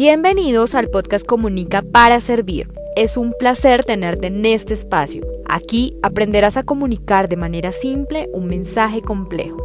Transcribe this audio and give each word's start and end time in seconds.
Bienvenidos 0.00 0.76
al 0.76 0.90
podcast 0.90 1.26
Comunica 1.26 1.82
para 1.82 2.20
Servir. 2.20 2.68
Es 2.94 3.16
un 3.16 3.34
placer 3.36 3.82
tenerte 3.84 4.28
en 4.28 4.46
este 4.46 4.72
espacio. 4.72 5.26
Aquí 5.48 5.96
aprenderás 6.04 6.56
a 6.56 6.62
comunicar 6.62 7.28
de 7.28 7.34
manera 7.36 7.72
simple 7.72 8.28
un 8.32 8.46
mensaje 8.46 9.02
complejo. 9.02 9.56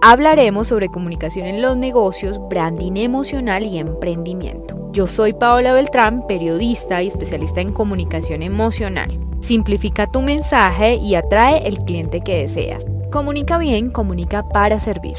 Hablaremos 0.00 0.68
sobre 0.68 0.86
comunicación 0.86 1.48
en 1.48 1.60
los 1.60 1.76
negocios, 1.76 2.38
branding 2.48 2.98
emocional 2.98 3.66
y 3.66 3.78
emprendimiento. 3.78 4.92
Yo 4.92 5.08
soy 5.08 5.32
Paola 5.32 5.72
Beltrán, 5.72 6.24
periodista 6.28 7.02
y 7.02 7.08
especialista 7.08 7.60
en 7.60 7.72
comunicación 7.72 8.44
emocional. 8.44 9.10
Simplifica 9.40 10.06
tu 10.08 10.22
mensaje 10.22 10.94
y 11.02 11.16
atrae 11.16 11.66
el 11.66 11.78
cliente 11.78 12.20
que 12.20 12.42
deseas. 12.42 12.86
Comunica 13.10 13.58
bien, 13.58 13.90
comunica 13.90 14.48
para 14.50 14.78
servir. 14.78 15.16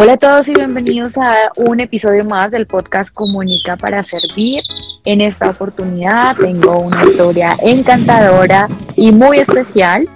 Hola 0.00 0.12
a 0.12 0.16
todos 0.16 0.46
y 0.46 0.54
bienvenidos 0.54 1.18
a 1.18 1.50
un 1.56 1.80
episodio 1.80 2.24
más 2.24 2.52
del 2.52 2.68
podcast 2.68 3.12
Comunica 3.12 3.76
para 3.76 4.04
Servir. 4.04 4.62
En 5.04 5.20
esta 5.20 5.50
oportunidad 5.50 6.36
tengo 6.36 6.78
una 6.78 7.02
historia 7.02 7.56
encantadora 7.64 8.68
y 8.94 9.10
muy 9.10 9.38
especial. 9.40 10.08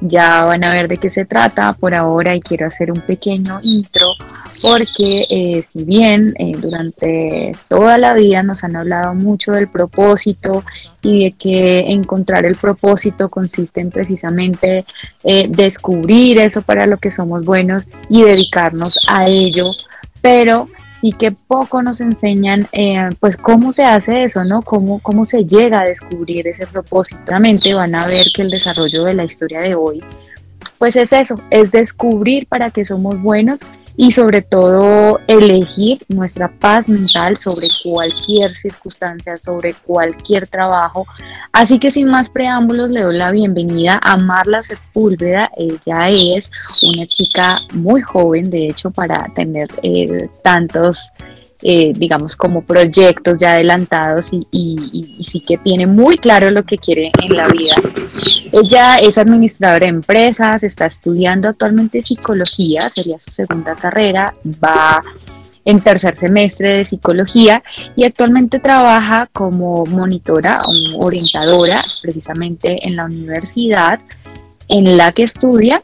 Ya 0.00 0.42
van 0.42 0.64
a 0.64 0.72
ver 0.72 0.88
de 0.88 0.96
qué 0.96 1.10
se 1.10 1.24
trata. 1.26 1.74
Por 1.74 1.94
ahora 1.94 2.34
y 2.34 2.40
quiero 2.40 2.66
hacer 2.66 2.90
un 2.90 3.02
pequeño 3.02 3.60
intro 3.62 4.16
porque 4.64 5.26
eh, 5.28 5.62
si 5.62 5.84
bien 5.84 6.34
eh, 6.38 6.52
durante 6.58 7.54
toda 7.68 7.98
la 7.98 8.14
vida 8.14 8.42
nos 8.42 8.64
han 8.64 8.76
hablado 8.76 9.12
mucho 9.12 9.52
del 9.52 9.68
propósito 9.68 10.64
y 11.02 11.24
de 11.24 11.32
que 11.32 11.80
encontrar 11.92 12.46
el 12.46 12.54
propósito 12.56 13.28
consiste 13.28 13.82
en 13.82 13.90
precisamente 13.90 14.86
eh, 15.22 15.48
descubrir 15.50 16.38
eso 16.38 16.62
para 16.62 16.86
lo 16.86 16.96
que 16.96 17.10
somos 17.10 17.44
buenos 17.44 17.86
y 18.08 18.22
dedicarnos 18.22 18.98
a 19.06 19.26
ello, 19.26 19.66
pero 20.22 20.70
sí 20.94 21.12
que 21.12 21.30
poco 21.32 21.82
nos 21.82 22.00
enseñan 22.00 22.66
pues 23.20 23.36
cómo 23.36 23.74
se 23.74 23.84
hace 23.84 24.24
eso, 24.24 24.44
¿no? 24.44 24.62
Cómo, 24.62 24.98
cómo 25.00 25.26
se 25.26 25.44
llega 25.44 25.80
a 25.80 25.84
descubrir 25.84 26.48
ese 26.48 26.66
propósito. 26.66 27.20
Realmente 27.26 27.74
van 27.74 27.94
a 27.94 28.06
ver 28.06 28.28
que 28.34 28.40
el 28.40 28.48
desarrollo 28.48 29.04
de 29.04 29.12
la 29.12 29.24
historia 29.24 29.60
de 29.60 29.74
hoy 29.74 30.02
pues 30.78 30.96
es 30.96 31.12
eso, 31.12 31.38
es 31.50 31.70
descubrir 31.70 32.46
para 32.46 32.70
qué 32.70 32.86
somos 32.86 33.20
buenos 33.20 33.60
y 33.96 34.10
sobre 34.10 34.42
todo 34.42 35.20
elegir 35.26 35.98
nuestra 36.08 36.48
paz 36.48 36.88
mental 36.88 37.38
sobre 37.38 37.68
cualquier 37.82 38.52
circunstancia, 38.52 39.36
sobre 39.36 39.74
cualquier 39.74 40.46
trabajo. 40.48 41.06
Así 41.52 41.78
que 41.78 41.90
sin 41.90 42.08
más 42.08 42.28
preámbulos 42.28 42.90
le 42.90 43.02
doy 43.02 43.16
la 43.16 43.30
bienvenida 43.30 44.00
a 44.02 44.16
Marla 44.16 44.62
Sepúlveda. 44.62 45.50
Ella 45.56 46.08
es 46.08 46.50
una 46.82 47.06
chica 47.06 47.56
muy 47.72 48.02
joven, 48.02 48.50
de 48.50 48.68
hecho, 48.68 48.90
para 48.90 49.30
tener 49.34 49.68
eh, 49.82 50.28
tantos 50.42 51.10
eh, 51.66 51.94
digamos, 51.96 52.36
como 52.36 52.60
proyectos 52.60 53.38
ya 53.38 53.52
adelantados 53.52 54.28
y, 54.32 55.16
sí 55.22 55.40
que 55.40 55.56
tiene 55.56 55.86
muy 55.86 56.18
claro 56.18 56.50
lo 56.50 56.64
que 56.64 56.76
quiere 56.76 57.10
en 57.22 57.34
la 57.34 57.48
vida. 57.48 57.74
Ella 58.52 58.98
es 58.98 59.16
administradora 59.16 59.86
de 59.86 59.86
empresas, 59.86 60.62
está 60.62 60.84
estudiando 60.84 61.48
actualmente 61.48 62.02
psicología, 62.02 62.90
sería 62.90 63.18
su 63.18 63.32
segunda 63.32 63.74
carrera, 63.76 64.34
va 64.62 65.00
en 65.64 65.80
tercer 65.80 66.18
semestre 66.18 66.74
de 66.74 66.84
psicología 66.84 67.62
y 67.96 68.04
actualmente 68.04 68.60
trabaja 68.60 69.30
como 69.32 69.86
monitora 69.86 70.60
o 70.66 71.06
orientadora 71.06 71.80
precisamente 72.02 72.86
en 72.86 72.96
la 72.96 73.06
universidad 73.06 74.00
en 74.68 74.98
la 74.98 75.12
que 75.12 75.22
estudia 75.22 75.80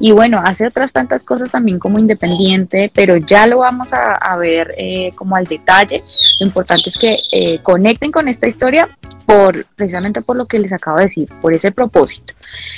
y 0.00 0.12
bueno, 0.12 0.40
hace 0.44 0.66
otras 0.66 0.92
tantas 0.92 1.22
cosas 1.22 1.50
también 1.50 1.78
como 1.78 1.98
independiente, 1.98 2.90
pero 2.94 3.16
ya 3.16 3.46
lo 3.46 3.58
vamos 3.58 3.92
a, 3.92 4.36
ver 4.36 4.74
eh, 4.76 5.12
como 5.14 5.36
al 5.36 5.44
detalle. 5.44 6.02
Lo 6.40 6.46
importante 6.46 6.90
es 6.90 6.96
que 6.96 7.16
eh, 7.32 7.58
conecten 7.62 8.10
con 8.10 8.26
esta 8.28 8.48
historia 8.48 8.88
por 9.26 9.64
precisamente 9.76 10.20
por 10.20 10.36
lo 10.36 10.46
que 10.46 10.58
les 10.58 10.72
acabo 10.72 10.98
de 10.98 11.04
decir, 11.04 11.28
por 11.40 11.54
ese 11.54 11.70
propósito. 11.70 12.34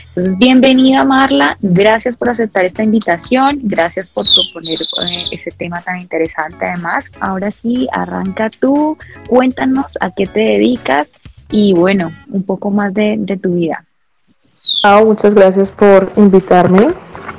Entonces, 0.08 0.36
bienvenida 0.38 1.04
Marla, 1.04 1.56
gracias 1.60 2.16
por 2.16 2.30
aceptar 2.30 2.64
esta 2.64 2.82
invitación, 2.82 3.60
gracias 3.62 4.08
por 4.08 4.24
proponer 4.32 4.78
eh, 4.78 5.22
ese 5.32 5.50
tema 5.50 5.80
tan 5.80 6.00
interesante 6.00 6.66
además. 6.66 7.10
Ahora 7.20 7.50
sí, 7.50 7.88
arranca 7.92 8.50
tú, 8.50 8.96
cuéntanos 9.28 9.86
a 10.00 10.10
qué 10.10 10.26
te 10.26 10.40
dedicas 10.40 11.08
y 11.50 11.72
bueno, 11.72 12.12
un 12.28 12.42
poco 12.42 12.70
más 12.70 12.92
de, 12.94 13.16
de 13.18 13.36
tu 13.36 13.54
vida 13.54 13.86
muchas 15.04 15.34
gracias 15.34 15.70
por 15.70 16.12
invitarme. 16.16 16.88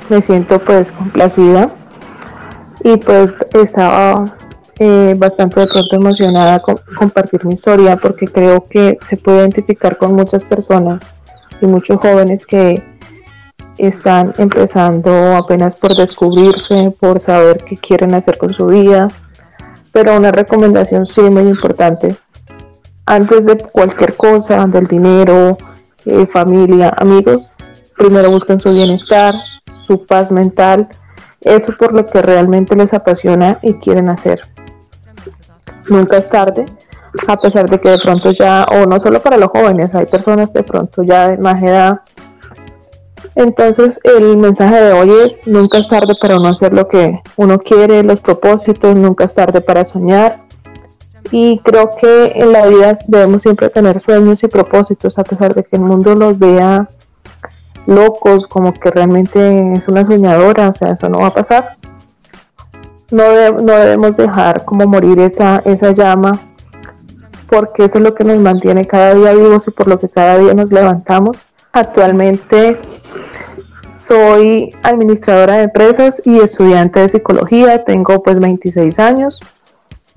Me 0.08 0.22
siento 0.22 0.58
pues 0.64 0.90
complacida 0.92 1.68
y 2.82 2.96
pues 2.96 3.34
estaba 3.52 4.24
eh, 4.78 5.14
bastante 5.18 5.60
de 5.60 5.66
pronto 5.66 5.96
emocionada 5.96 6.60
con 6.60 6.78
compartir 6.96 7.44
mi 7.44 7.54
historia 7.54 7.96
porque 7.96 8.26
creo 8.26 8.64
que 8.64 8.98
se 9.06 9.16
puede 9.16 9.38
identificar 9.40 9.96
con 9.98 10.14
muchas 10.14 10.44
personas 10.44 11.02
y 11.60 11.66
muchos 11.66 11.98
jóvenes 11.98 12.46
que 12.46 12.82
están 13.76 14.32
empezando 14.38 15.36
apenas 15.36 15.78
por 15.80 15.96
descubrirse, 15.96 16.94
por 16.98 17.20
saber 17.20 17.64
qué 17.64 17.76
quieren 17.76 18.14
hacer 18.14 18.38
con 18.38 18.52
su 18.52 18.66
vida. 18.66 19.08
Pero 19.92 20.16
una 20.16 20.32
recomendación 20.32 21.06
sí 21.06 21.22
muy 21.22 21.44
importante. 21.44 22.14
Antes 23.06 23.46
de 23.46 23.56
cualquier 23.56 24.14
cosa, 24.16 24.66
del 24.66 24.86
dinero, 24.86 25.56
eh, 26.04 26.26
familia, 26.32 26.94
amigos, 26.96 27.50
primero 27.96 28.30
buscan 28.30 28.58
su 28.58 28.70
bienestar, 28.70 29.34
su 29.88 30.06
paz 30.06 30.30
mental, 30.30 30.88
eso 31.40 31.72
por 31.76 31.94
lo 31.94 32.06
que 32.06 32.22
realmente 32.22 32.76
les 32.76 32.92
apasiona 32.92 33.58
y 33.62 33.74
quieren 33.74 34.08
hacer. 34.08 34.40
Nunca 35.88 36.18
es 36.18 36.28
tarde, 36.28 36.66
a 37.26 37.36
pesar 37.36 37.68
de 37.68 37.80
que 37.80 37.88
de 37.88 37.98
pronto 37.98 38.30
ya, 38.30 38.64
o 38.64 38.86
no 38.86 39.00
solo 39.00 39.20
para 39.20 39.38
los 39.38 39.50
jóvenes, 39.50 39.94
hay 39.94 40.06
personas 40.06 40.52
de 40.52 40.62
pronto 40.62 41.02
ya 41.02 41.28
de 41.28 41.38
más 41.38 41.62
edad. 41.62 42.00
Entonces 43.34 43.98
el 44.04 44.36
mensaje 44.36 44.80
de 44.80 44.92
hoy 44.92 45.10
es, 45.24 45.38
nunca 45.46 45.78
es 45.78 45.88
tarde 45.88 46.14
para 46.20 46.36
uno 46.36 46.48
hacer 46.48 46.72
lo 46.72 46.86
que 46.86 47.20
uno 47.36 47.58
quiere, 47.58 48.02
los 48.02 48.20
propósitos, 48.20 48.94
nunca 48.94 49.24
es 49.24 49.34
tarde 49.34 49.60
para 49.60 49.84
soñar, 49.84 50.40
y 51.30 51.58
creo 51.58 51.90
que 52.00 52.32
en 52.34 52.52
la 52.52 52.66
vida 52.66 52.98
debemos 53.06 53.42
siempre 53.42 53.70
tener 53.70 54.00
sueños 54.00 54.42
y 54.42 54.48
propósitos, 54.48 55.18
a 55.18 55.24
pesar 55.24 55.54
de 55.54 55.62
que 55.62 55.76
el 55.76 55.82
mundo 55.82 56.14
los 56.14 56.38
vea 56.38 56.88
locos, 57.88 58.46
como 58.46 58.72
que 58.72 58.90
realmente 58.90 59.72
es 59.72 59.88
una 59.88 60.04
soñadora, 60.04 60.68
o 60.68 60.74
sea, 60.74 60.92
eso 60.92 61.08
no 61.08 61.20
va 61.20 61.28
a 61.28 61.34
pasar. 61.34 61.78
No, 63.10 63.24
no 63.52 63.72
debemos 63.72 64.16
dejar 64.16 64.64
como 64.64 64.86
morir 64.86 65.18
esa, 65.20 65.62
esa 65.64 65.92
llama, 65.92 66.38
porque 67.48 67.86
eso 67.86 67.98
es 67.98 68.04
lo 68.04 68.14
que 68.14 68.24
nos 68.24 68.38
mantiene 68.38 68.84
cada 68.84 69.14
día 69.14 69.32
vivos 69.32 69.66
y 69.66 69.70
por 69.70 69.88
lo 69.88 69.98
que 69.98 70.08
cada 70.08 70.38
día 70.38 70.52
nos 70.52 70.70
levantamos. 70.70 71.38
Actualmente 71.72 72.78
soy 73.96 74.70
administradora 74.82 75.56
de 75.56 75.62
empresas 75.64 76.20
y 76.24 76.38
estudiante 76.38 77.00
de 77.00 77.08
psicología, 77.08 77.84
tengo 77.84 78.22
pues 78.22 78.38
26 78.38 78.98
años. 78.98 79.40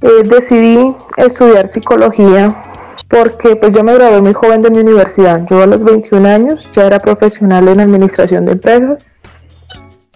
Eh, 0.01 0.23
decidí 0.25 0.95
estudiar 1.15 1.69
psicología 1.69 2.70
porque 3.07 3.55
pues 3.55 3.73
yo 3.73 3.83
me 3.83 3.93
gradué 3.93 4.21
muy 4.21 4.33
joven 4.33 4.61
de 4.61 4.71
mi 4.71 4.79
universidad. 4.79 5.45
Yo 5.49 5.61
a 5.61 5.65
los 5.65 5.83
21 5.83 6.27
años 6.27 6.69
ya 6.73 6.87
era 6.87 6.99
profesional 6.99 7.67
en 7.67 7.79
administración 7.79 8.45
de 8.45 8.53
empresas, 8.53 9.05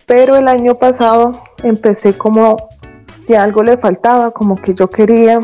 pero 0.06 0.36
el 0.36 0.48
año 0.48 0.76
pasado 0.76 1.34
empecé 1.64 2.14
como 2.14 2.58
que 3.28 3.38
algo 3.38 3.64
le 3.64 3.78
faltaba, 3.78 4.32
como 4.32 4.56
que 4.56 4.74
yo 4.74 4.90
quería 4.90 5.40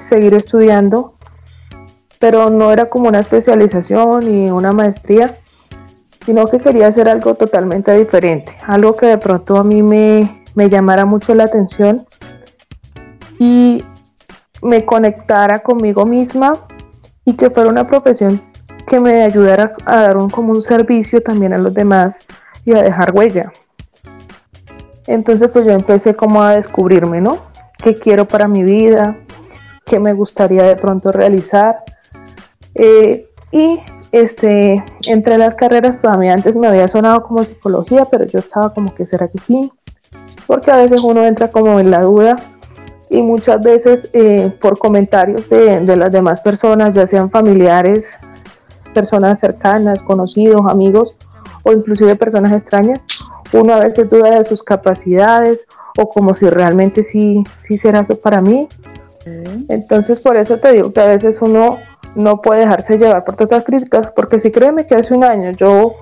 seguir 0.00 0.34
estudiando, 0.34 1.14
pero 2.18 2.50
no 2.50 2.72
era 2.72 2.86
como 2.86 3.08
una 3.08 3.20
especialización 3.20 4.20
ni 4.20 4.50
una 4.50 4.72
maestría, 4.72 5.36
sino 6.26 6.46
que 6.46 6.58
quería 6.58 6.88
hacer 6.88 7.08
algo 7.08 7.34
totalmente 7.34 7.96
diferente, 7.96 8.56
algo 8.66 8.94
que 8.94 9.06
de 9.06 9.18
pronto 9.18 9.56
a 9.56 9.64
mí 9.64 9.82
me, 9.82 10.44
me 10.54 10.68
llamara 10.68 11.04
mucho 11.06 11.34
la 11.34 11.44
atención 11.44 12.06
y 13.38 13.82
me 14.62 14.84
conectara 14.84 15.60
conmigo 15.60 16.04
misma 16.04 16.52
y 17.24 17.34
que 17.34 17.50
fuera 17.50 17.68
una 17.68 17.86
profesión 17.86 18.40
que 18.86 19.00
me 19.00 19.22
ayudara 19.22 19.72
a 19.86 20.00
dar 20.00 20.16
un, 20.16 20.30
como 20.30 20.52
un 20.52 20.62
servicio 20.62 21.22
también 21.22 21.54
a 21.54 21.58
los 21.58 21.74
demás 21.74 22.16
y 22.64 22.76
a 22.76 22.82
dejar 22.82 23.12
huella. 23.14 23.52
Entonces 25.06 25.48
pues 25.48 25.64
yo 25.64 25.72
empecé 25.72 26.14
como 26.14 26.42
a 26.42 26.54
descubrirme, 26.54 27.20
¿no? 27.20 27.38
¿Qué 27.78 27.94
quiero 27.94 28.24
para 28.24 28.48
mi 28.48 28.62
vida? 28.62 29.16
¿Qué 29.84 29.98
me 29.98 30.12
gustaría 30.12 30.64
de 30.64 30.76
pronto 30.76 31.12
realizar? 31.12 31.74
Eh, 32.74 33.28
y 33.52 33.80
este, 34.12 34.84
entre 35.06 35.38
las 35.38 35.54
carreras, 35.54 36.00
todavía 36.00 36.34
antes 36.34 36.56
me 36.56 36.66
había 36.66 36.88
sonado 36.88 37.22
como 37.22 37.44
psicología, 37.44 38.04
pero 38.10 38.24
yo 38.24 38.38
estaba 38.38 38.74
como 38.74 38.94
que 38.94 39.06
será 39.06 39.28
que 39.28 39.38
sí, 39.38 39.72
porque 40.46 40.70
a 40.70 40.76
veces 40.76 41.00
uno 41.02 41.24
entra 41.24 41.48
como 41.48 41.78
en 41.80 41.90
la 41.90 42.02
duda 42.02 42.36
y 43.10 43.22
muchas 43.22 43.60
veces 43.60 44.08
eh, 44.12 44.52
por 44.60 44.78
comentarios 44.78 45.48
de, 45.48 45.84
las 45.96 46.12
demás 46.12 46.40
personas, 46.40 46.94
ya 46.94 47.06
sean 47.08 47.28
familiares, 47.28 48.06
personas 48.94 49.40
cercanas, 49.40 50.00
conocidos, 50.02 50.62
amigos 50.68 51.16
o 51.64 51.72
inclusive 51.72 52.14
personas 52.14 52.52
extrañas, 52.52 53.04
uno 53.52 53.74
a 53.74 53.80
veces 53.80 54.08
duda 54.08 54.38
de 54.38 54.44
sus 54.44 54.62
capacidades 54.62 55.66
o 55.98 56.08
como 56.08 56.34
si 56.34 56.48
realmente 56.48 57.02
sí, 57.02 57.42
sí 57.58 57.76
será 57.76 58.00
eso 58.00 58.16
para 58.18 58.40
mí 58.40 58.68
Entonces 59.68 60.20
por 60.20 60.36
eso 60.36 60.58
te 60.58 60.72
digo 60.72 60.92
que 60.92 61.00
a 61.00 61.06
veces 61.06 61.38
uno 61.40 61.78
no 62.14 62.40
puede 62.40 62.60
dejarse 62.60 62.96
llevar 62.96 63.24
por 63.24 63.34
todas 63.34 63.52
esas 63.52 63.64
críticas, 63.64 64.12
porque 64.14 64.38
si 64.38 64.52
créeme 64.52 64.86
que 64.86 64.94
hace 64.94 65.14
un 65.14 65.24
año 65.24 65.50
yo 65.50 65.94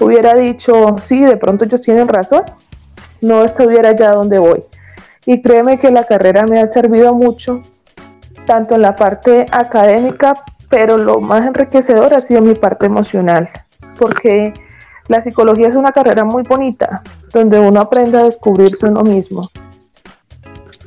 hubiera 0.00 0.34
dicho, 0.34 0.96
sí, 0.98 1.20
de 1.20 1.36
pronto 1.36 1.64
ellos 1.64 1.82
tienen 1.82 2.06
razón, 2.06 2.42
no 3.20 3.44
estuviera 3.44 3.92
ya 3.92 4.12
donde 4.12 4.38
voy. 4.38 4.62
Y 5.26 5.40
créeme 5.40 5.78
que 5.78 5.90
la 5.90 6.04
carrera 6.04 6.44
me 6.44 6.60
ha 6.60 6.66
servido 6.68 7.14
mucho, 7.14 7.62
tanto 8.46 8.74
en 8.74 8.82
la 8.82 8.94
parte 8.94 9.46
académica, 9.50 10.34
pero 10.68 10.98
lo 10.98 11.20
más 11.20 11.46
enriquecedor 11.46 12.12
ha 12.14 12.22
sido 12.22 12.42
mi 12.42 12.54
parte 12.54 12.86
emocional, 12.86 13.48
porque 13.98 14.52
la 15.08 15.22
psicología 15.22 15.68
es 15.68 15.76
una 15.76 15.92
carrera 15.92 16.24
muy 16.24 16.42
bonita, 16.42 17.02
donde 17.32 17.60
uno 17.60 17.80
aprende 17.80 18.18
a 18.18 18.24
descubrirse 18.24 18.86
uno 18.86 19.02
mismo. 19.02 19.50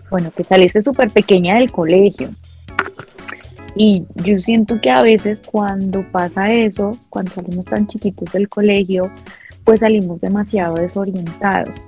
Bueno, 0.09 0.31
que 0.35 0.43
saliste 0.43 0.81
súper 0.81 1.09
pequeña 1.09 1.55
del 1.55 1.71
colegio. 1.71 2.29
Y 3.75 4.07
yo 4.15 4.39
siento 4.39 4.81
que 4.81 4.89
a 4.89 5.03
veces 5.03 5.41
cuando 5.45 6.03
pasa 6.11 6.51
eso, 6.51 6.97
cuando 7.09 7.31
salimos 7.31 7.65
tan 7.65 7.85
chiquitos 7.85 8.31
del 8.31 8.49
colegio, 8.49 9.11
pues 9.63 9.81
salimos 9.81 10.19
demasiado 10.19 10.75
desorientados. 10.75 11.87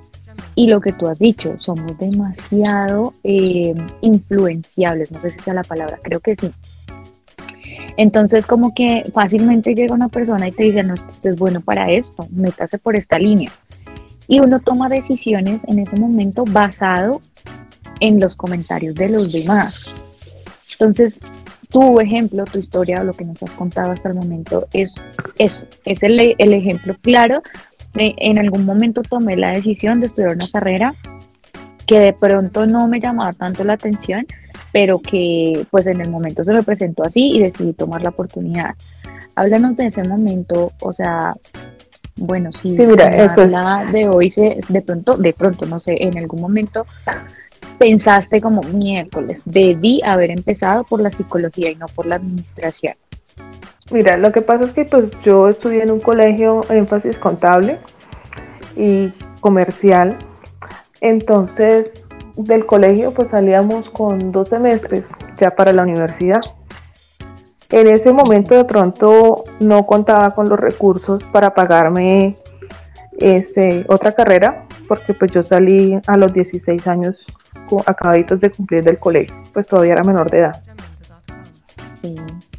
Y 0.60 0.68
lo 0.68 0.82
que 0.82 0.92
tú 0.92 1.08
has 1.08 1.18
dicho, 1.18 1.56
somos 1.58 1.98
demasiado 1.98 3.14
eh, 3.24 3.74
influenciables, 4.02 5.10
no 5.10 5.22
sé 5.22 5.30
si 5.30 5.40
sea 5.40 5.54
la 5.54 5.64
palabra, 5.64 5.98
creo 6.04 6.20
que 6.20 6.36
sí. 6.36 6.52
Entonces 7.96 8.46
como 8.46 8.74
que 8.74 9.10
fácilmente 9.14 9.74
llega 9.74 9.96
una 9.96 10.10
persona 10.10 10.50
y 10.50 10.52
te 10.52 10.64
dice, 10.64 10.84
no, 10.84 10.96
usted 10.96 11.30
es 11.30 11.40
bueno 11.40 11.62
para 11.62 11.86
esto, 11.86 12.28
métase 12.32 12.78
por 12.78 12.98
esta 12.98 13.18
línea. 13.18 13.50
Y 14.28 14.42
uno 14.42 14.60
toma 14.60 14.90
decisiones 14.90 15.62
en 15.66 15.80
ese 15.80 15.96
momento 15.96 16.44
basado 16.44 17.22
en 18.02 18.20
los 18.20 18.36
comentarios 18.36 18.96
de 18.96 19.08
los 19.08 19.32
demás. 19.32 19.96
Entonces, 20.74 21.20
tu 21.70 22.02
ejemplo, 22.02 22.44
tu 22.44 22.60
historia, 22.60 23.02
lo 23.04 23.14
que 23.14 23.24
nos 23.24 23.42
has 23.44 23.54
contado 23.54 23.92
hasta 23.92 24.10
el 24.10 24.16
momento 24.16 24.68
es 24.74 24.94
eso, 25.38 25.64
es 25.86 26.04
el, 26.04 26.20
ejemplo 26.38 26.98
claro 27.02 27.44
en 27.96 28.38
algún 28.38 28.66
momento 28.66 29.02
tomé 29.02 29.36
la 29.36 29.52
decisión 29.52 30.00
de 30.00 30.08
estudiar 30.08 30.36
una 30.36 30.48
carrera 30.52 30.94
que 31.86 32.00
de 32.00 32.14
pronto 32.14 32.68
no 32.68 32.88
me 32.88 33.00
llamaba 33.00 33.34
tanto 33.34 33.64
la 33.64 33.74
atención, 33.74 34.26
pero 34.72 35.00
que 35.00 35.66
pues 35.72 35.88
en 35.88 36.02
el 36.02 36.10
momento 36.10 36.44
se 36.44 36.54
me 36.54 36.64
presentó 36.64 37.04
así 37.04 37.32
y 37.36 37.42
decidí 37.42 37.74
tomar 37.74 38.02
la 38.02 38.10
oportunidad. 38.10 38.76
Háblanos 39.36 39.76
de 39.76 39.88
ese 39.88 40.04
momento, 40.04 40.72
o 40.82 40.94
sea, 40.94 41.36
bueno, 42.16 42.52
sí, 42.52 42.76
sí 42.78 42.86
mira, 42.86 43.10
de 43.92 44.08
hoy 44.08 44.30
se, 44.30 44.60
de 44.68 44.82
pronto, 44.82 45.18
de 45.18 45.34
pronto, 45.34 45.66
no 45.66 45.80
sé, 45.80 45.98
en 46.04 46.18
algún 46.18 46.42
momento 46.42 46.86
pensaste 47.80 48.42
como 48.42 48.62
miércoles, 48.62 49.42
debí 49.46 50.02
haber 50.04 50.32
empezado 50.32 50.84
por 50.84 51.02
la 51.02 51.10
psicología 51.10 51.72
y 51.72 51.76
no 51.76 51.88
por 51.88 52.06
la 52.06 52.16
administración? 52.16 52.94
Mira, 53.92 54.18
lo 54.18 54.32
que 54.32 54.42
pasa 54.42 54.66
es 54.66 54.74
que 54.74 54.86
pues 54.86 55.12
yo 55.22 55.50
estudié 55.50 55.84
en 55.84 55.92
un 55.92 56.00
colegio 56.00 56.62
énfasis 56.70 57.18
contable 57.18 57.80
y 58.76 59.12
comercial, 59.42 60.16
entonces 61.02 61.92
del 62.36 62.66
colegio 62.66 63.12
pues 63.12 63.30
salíamos 63.30 63.90
con 63.90 64.32
dos 64.32 64.50
semestres 64.50 65.06
ya 65.38 65.52
para 65.52 65.74
la 65.74 65.84
universidad. 65.84 66.42
En 67.72 67.88
ese 67.88 68.14
momento 68.14 68.56
de 68.56 68.66
pronto 68.66 69.44
no 69.60 69.86
contaba 69.86 70.34
con 70.34 70.50
los 70.50 70.60
recursos 70.60 71.24
para 71.26 71.54
pagarme 71.54 72.36
ese, 73.20 73.86
otra 73.88 74.12
carrera, 74.12 74.66
porque 74.88 75.14
pues 75.14 75.32
yo 75.32 75.44
salí 75.44 76.00
a 76.08 76.18
los 76.18 76.34
16 76.34 76.88
años 76.88 77.26
acabaditos 77.86 78.40
de 78.40 78.50
cumplir 78.50 78.84
del 78.84 78.98
colegio, 78.98 79.36
pues 79.54 79.68
todavía 79.68 79.94
era 79.94 80.04
menor 80.04 80.30
de 80.32 80.40
edad. 80.40 80.64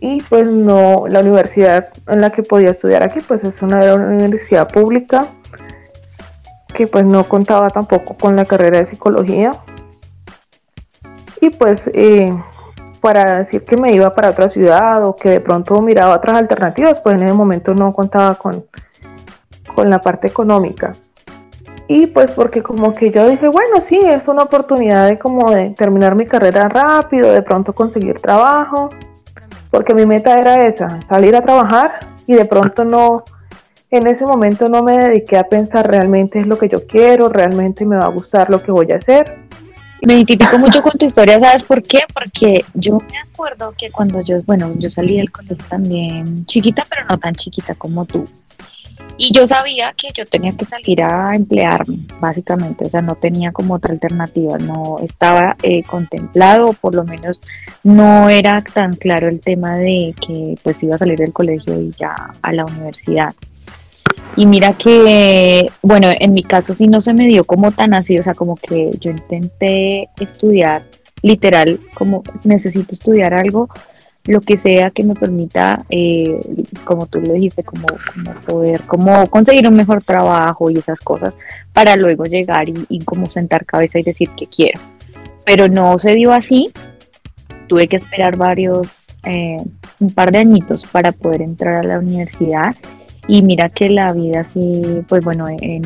Y 0.00 0.22
pues 0.22 0.48
no, 0.48 1.06
la 1.08 1.20
universidad 1.20 1.88
en 2.08 2.20
la 2.20 2.30
que 2.30 2.42
podía 2.42 2.70
estudiar 2.70 3.02
aquí, 3.02 3.20
pues 3.20 3.44
es 3.44 3.60
una, 3.60 3.94
universidad 3.94 4.68
pública 4.68 5.26
que 6.74 6.86
pues 6.86 7.04
no 7.04 7.24
contaba 7.24 7.68
tampoco 7.68 8.16
con 8.16 8.34
la 8.34 8.46
carrera 8.46 8.78
de 8.78 8.86
psicología. 8.86 9.50
Y 11.42 11.50
pues 11.50 11.82
eh, 11.92 12.34
para 13.00 13.40
decir 13.40 13.64
que 13.64 13.76
me 13.76 13.92
iba 13.92 14.14
para 14.14 14.30
otra 14.30 14.48
ciudad 14.48 15.04
o 15.04 15.14
que 15.14 15.30
de 15.30 15.40
pronto 15.40 15.80
miraba 15.82 16.14
otras 16.14 16.36
alternativas, 16.36 17.00
pues 17.00 17.16
en 17.16 17.24
ese 17.24 17.34
momento 17.34 17.74
no 17.74 17.92
contaba 17.92 18.36
con, 18.36 18.64
con 19.74 19.90
la 19.90 20.00
parte 20.00 20.28
económica. 20.28 20.94
Y 21.88 22.06
pues 22.06 22.30
porque 22.30 22.62
como 22.62 22.94
que 22.94 23.10
yo 23.10 23.28
dije, 23.28 23.48
bueno, 23.48 23.80
sí, 23.86 23.98
es 23.98 24.28
una 24.28 24.44
oportunidad 24.44 25.08
de 25.08 25.18
como 25.18 25.50
de 25.50 25.70
terminar 25.70 26.14
mi 26.14 26.24
carrera 26.24 26.68
rápido, 26.68 27.32
de 27.32 27.42
pronto 27.42 27.74
conseguir 27.74 28.20
trabajo, 28.20 28.90
porque 29.70 29.94
mi 29.94 30.06
meta 30.06 30.36
era 30.36 30.66
esa, 30.66 31.00
salir 31.08 31.36
a 31.36 31.42
trabajar 31.42 32.00
y 32.26 32.34
de 32.34 32.44
pronto 32.44 32.84
no, 32.84 33.24
en 33.90 34.06
ese 34.06 34.24
momento 34.24 34.68
no 34.68 34.82
me 34.82 34.96
dediqué 34.96 35.36
a 35.36 35.44
pensar 35.44 35.88
realmente 35.88 36.38
es 36.38 36.46
lo 36.46 36.58
que 36.58 36.68
yo 36.68 36.86
quiero, 36.86 37.28
realmente 37.28 37.84
me 37.84 37.96
va 37.96 38.04
a 38.04 38.10
gustar 38.10 38.50
lo 38.50 38.62
que 38.62 38.72
voy 38.72 38.90
a 38.92 38.96
hacer. 38.96 39.38
Me 40.02 40.14
identifico 40.14 40.58
mucho 40.58 40.80
con 40.82 40.92
tu 40.92 41.04
historia, 41.04 41.38
¿sabes 41.38 41.62
por 41.62 41.82
qué? 41.82 41.98
Porque 42.12 42.64
yo 42.72 42.98
me 42.98 43.18
acuerdo 43.18 43.74
que 43.76 43.90
cuando 43.90 44.22
yo, 44.22 44.40
bueno, 44.46 44.72
yo 44.78 44.88
salí 44.88 45.18
del 45.18 45.30
colegio 45.30 45.64
también 45.68 46.46
chiquita, 46.46 46.84
pero 46.88 47.04
no 47.08 47.18
tan 47.18 47.34
chiquita 47.34 47.74
como 47.74 48.06
tú. 48.06 48.26
Y 49.22 49.32
yo 49.34 49.46
sabía 49.46 49.92
que 49.98 50.08
yo 50.16 50.24
tenía 50.24 50.50
que 50.52 50.64
salir 50.64 51.02
a 51.02 51.34
emplearme, 51.34 51.98
básicamente, 52.20 52.86
o 52.86 52.88
sea, 52.88 53.02
no 53.02 53.16
tenía 53.16 53.52
como 53.52 53.74
otra 53.74 53.92
alternativa, 53.92 54.56
no 54.56 54.96
estaba 55.02 55.58
eh, 55.62 55.82
contemplado, 55.82 56.72
por 56.72 56.94
lo 56.94 57.04
menos 57.04 57.38
no 57.84 58.30
era 58.30 58.62
tan 58.62 58.94
claro 58.94 59.28
el 59.28 59.40
tema 59.40 59.76
de 59.76 60.14
que 60.26 60.54
pues 60.62 60.82
iba 60.82 60.94
a 60.94 60.98
salir 60.98 61.18
del 61.18 61.34
colegio 61.34 61.78
y 61.78 61.90
ya 61.90 62.30
a 62.40 62.52
la 62.54 62.64
universidad. 62.64 63.34
Y 64.36 64.46
mira 64.46 64.72
que, 64.72 65.70
bueno, 65.82 66.08
en 66.18 66.32
mi 66.32 66.42
caso 66.42 66.74
sí 66.74 66.86
no 66.86 67.02
se 67.02 67.12
me 67.12 67.26
dio 67.26 67.44
como 67.44 67.72
tan 67.72 67.92
así, 67.92 68.18
o 68.18 68.22
sea, 68.22 68.32
como 68.32 68.56
que 68.56 68.90
yo 69.00 69.10
intenté 69.10 70.08
estudiar 70.18 70.86
literal, 71.20 71.78
como 71.92 72.22
necesito 72.44 72.94
estudiar 72.94 73.34
algo, 73.34 73.68
lo 74.30 74.40
que 74.40 74.56
sea 74.58 74.90
que 74.90 75.02
me 75.02 75.14
permita, 75.14 75.84
eh, 75.90 76.40
como 76.84 77.06
tú 77.06 77.20
lo 77.20 77.32
dijiste, 77.32 77.64
como, 77.64 77.86
poder, 78.46 78.80
como 78.82 79.26
conseguir 79.26 79.66
un 79.66 79.74
mejor 79.74 80.04
trabajo 80.04 80.70
y 80.70 80.78
esas 80.78 81.00
cosas 81.00 81.34
para 81.72 81.96
luego 81.96 82.24
llegar 82.26 82.68
y, 82.68 83.00
como 83.00 83.28
sentar 83.28 83.66
cabeza 83.66 83.98
y 83.98 84.04
decir 84.04 84.30
que 84.36 84.46
quiero. 84.46 84.80
Pero 85.44 85.66
no 85.66 85.98
se 85.98 86.14
dio 86.14 86.32
así, 86.32 86.70
tuve 87.66 87.88
que 87.88 87.96
esperar 87.96 88.36
varios, 88.36 88.86
eh, 89.24 89.56
un 89.98 90.10
par 90.10 90.30
de 90.30 90.38
añitos 90.38 90.84
para 90.84 91.10
poder 91.10 91.42
entrar 91.42 91.84
a 91.84 91.88
la 91.88 91.98
universidad. 91.98 92.72
Y 93.26 93.42
mira 93.42 93.68
que 93.68 93.90
la 93.90 94.12
vida 94.12 94.44
sí, 94.44 95.02
pues 95.08 95.24
bueno, 95.24 95.46
en, 95.48 95.82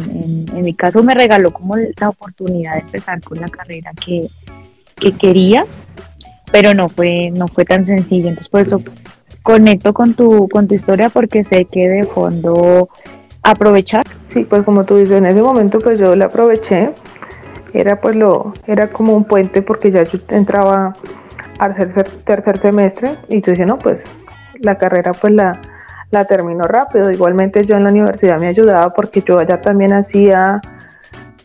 mi 0.62 0.74
caso 0.74 1.02
me 1.02 1.14
regaló 1.14 1.50
como 1.50 1.76
la 1.76 2.10
oportunidad 2.10 2.74
de 2.74 2.80
empezar 2.80 3.22
con 3.22 3.40
la 3.40 3.48
carrera 3.48 3.90
que 3.94 4.28
quería 5.18 5.66
pero 6.54 6.72
no 6.72 6.88
fue, 6.88 7.32
no 7.32 7.48
fue 7.48 7.64
tan 7.64 7.84
sencillo. 7.84 8.28
Entonces 8.28 8.46
por 8.46 8.60
eso 8.60 8.80
conecto 9.42 9.92
con 9.92 10.14
tu, 10.14 10.48
con 10.48 10.68
tu 10.68 10.76
historia 10.76 11.08
porque 11.08 11.42
sé 11.42 11.64
que 11.64 11.88
de 11.88 12.06
fondo 12.06 12.88
aprovechar. 13.42 14.04
Sí, 14.28 14.44
pues 14.44 14.62
como 14.62 14.84
tú 14.84 14.94
dices, 14.96 15.18
en 15.18 15.26
ese 15.26 15.42
momento 15.42 15.80
pues 15.80 15.98
yo 15.98 16.14
la 16.14 16.26
aproveché. 16.26 16.92
Era 17.72 18.00
pues 18.00 18.14
lo, 18.14 18.52
era 18.68 18.86
como 18.86 19.16
un 19.16 19.24
puente 19.24 19.62
porque 19.62 19.90
ya 19.90 20.04
yo 20.04 20.20
entraba 20.28 20.92
al 21.58 21.74
tercer, 21.74 22.08
tercer 22.24 22.58
semestre 22.58 23.16
y 23.28 23.42
yo 23.42 23.50
dije, 23.50 23.66
no, 23.66 23.76
pues 23.76 24.04
la 24.60 24.78
carrera 24.78 25.12
pues 25.12 25.32
la, 25.32 25.60
la 26.12 26.24
termino 26.24 26.68
rápido. 26.68 27.10
Igualmente 27.10 27.64
yo 27.64 27.74
en 27.74 27.82
la 27.82 27.90
universidad 27.90 28.38
me 28.38 28.46
ayudaba 28.46 28.90
porque 28.90 29.22
yo 29.22 29.40
allá 29.40 29.60
también 29.60 29.92
hacía 29.92 30.60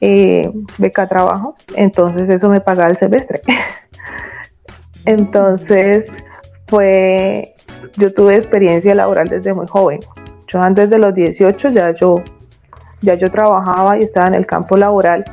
eh, 0.02 0.52
beca 0.78 1.08
trabajo, 1.08 1.56
entonces 1.76 2.30
eso 2.30 2.48
me 2.48 2.62
pagaba 2.62 2.92
el 2.92 2.98
semestre. 2.98 3.42
Entonces, 5.06 6.06
fue, 6.68 7.56
yo 7.98 8.14
tuve 8.14 8.36
experiencia 8.36 8.94
laboral 8.96 9.28
desde 9.28 9.54
muy 9.54 9.68
joven. 9.68 10.00
Yo 10.48 10.62
antes 10.62 10.90
de 10.90 10.98
los 10.98 11.14
18 11.14 11.70
ya 11.70 11.96
yo, 11.96 12.16
ya 13.02 13.16
yo 13.16 13.30
trabajaba 13.30 13.98
y 13.98 14.02
estaba 14.02 14.28
en 14.28 14.36
el 14.36 14.46
campo 14.46 14.78
laboral. 14.78 15.26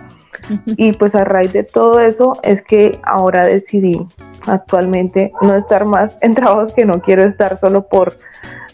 Y 0.66 0.92
pues 0.92 1.14
a 1.14 1.24
raíz 1.24 1.52
de 1.52 1.64
todo 1.64 2.00
eso 2.00 2.38
es 2.42 2.62
que 2.62 2.98
ahora 3.02 3.46
decidí 3.46 4.06
actualmente 4.46 5.32
no 5.42 5.54
estar 5.54 5.84
más 5.84 6.16
en 6.20 6.34
trabajos 6.34 6.72
que 6.74 6.84
no 6.84 7.00
quiero 7.00 7.24
estar 7.24 7.58
solo 7.58 7.88
por 7.88 8.14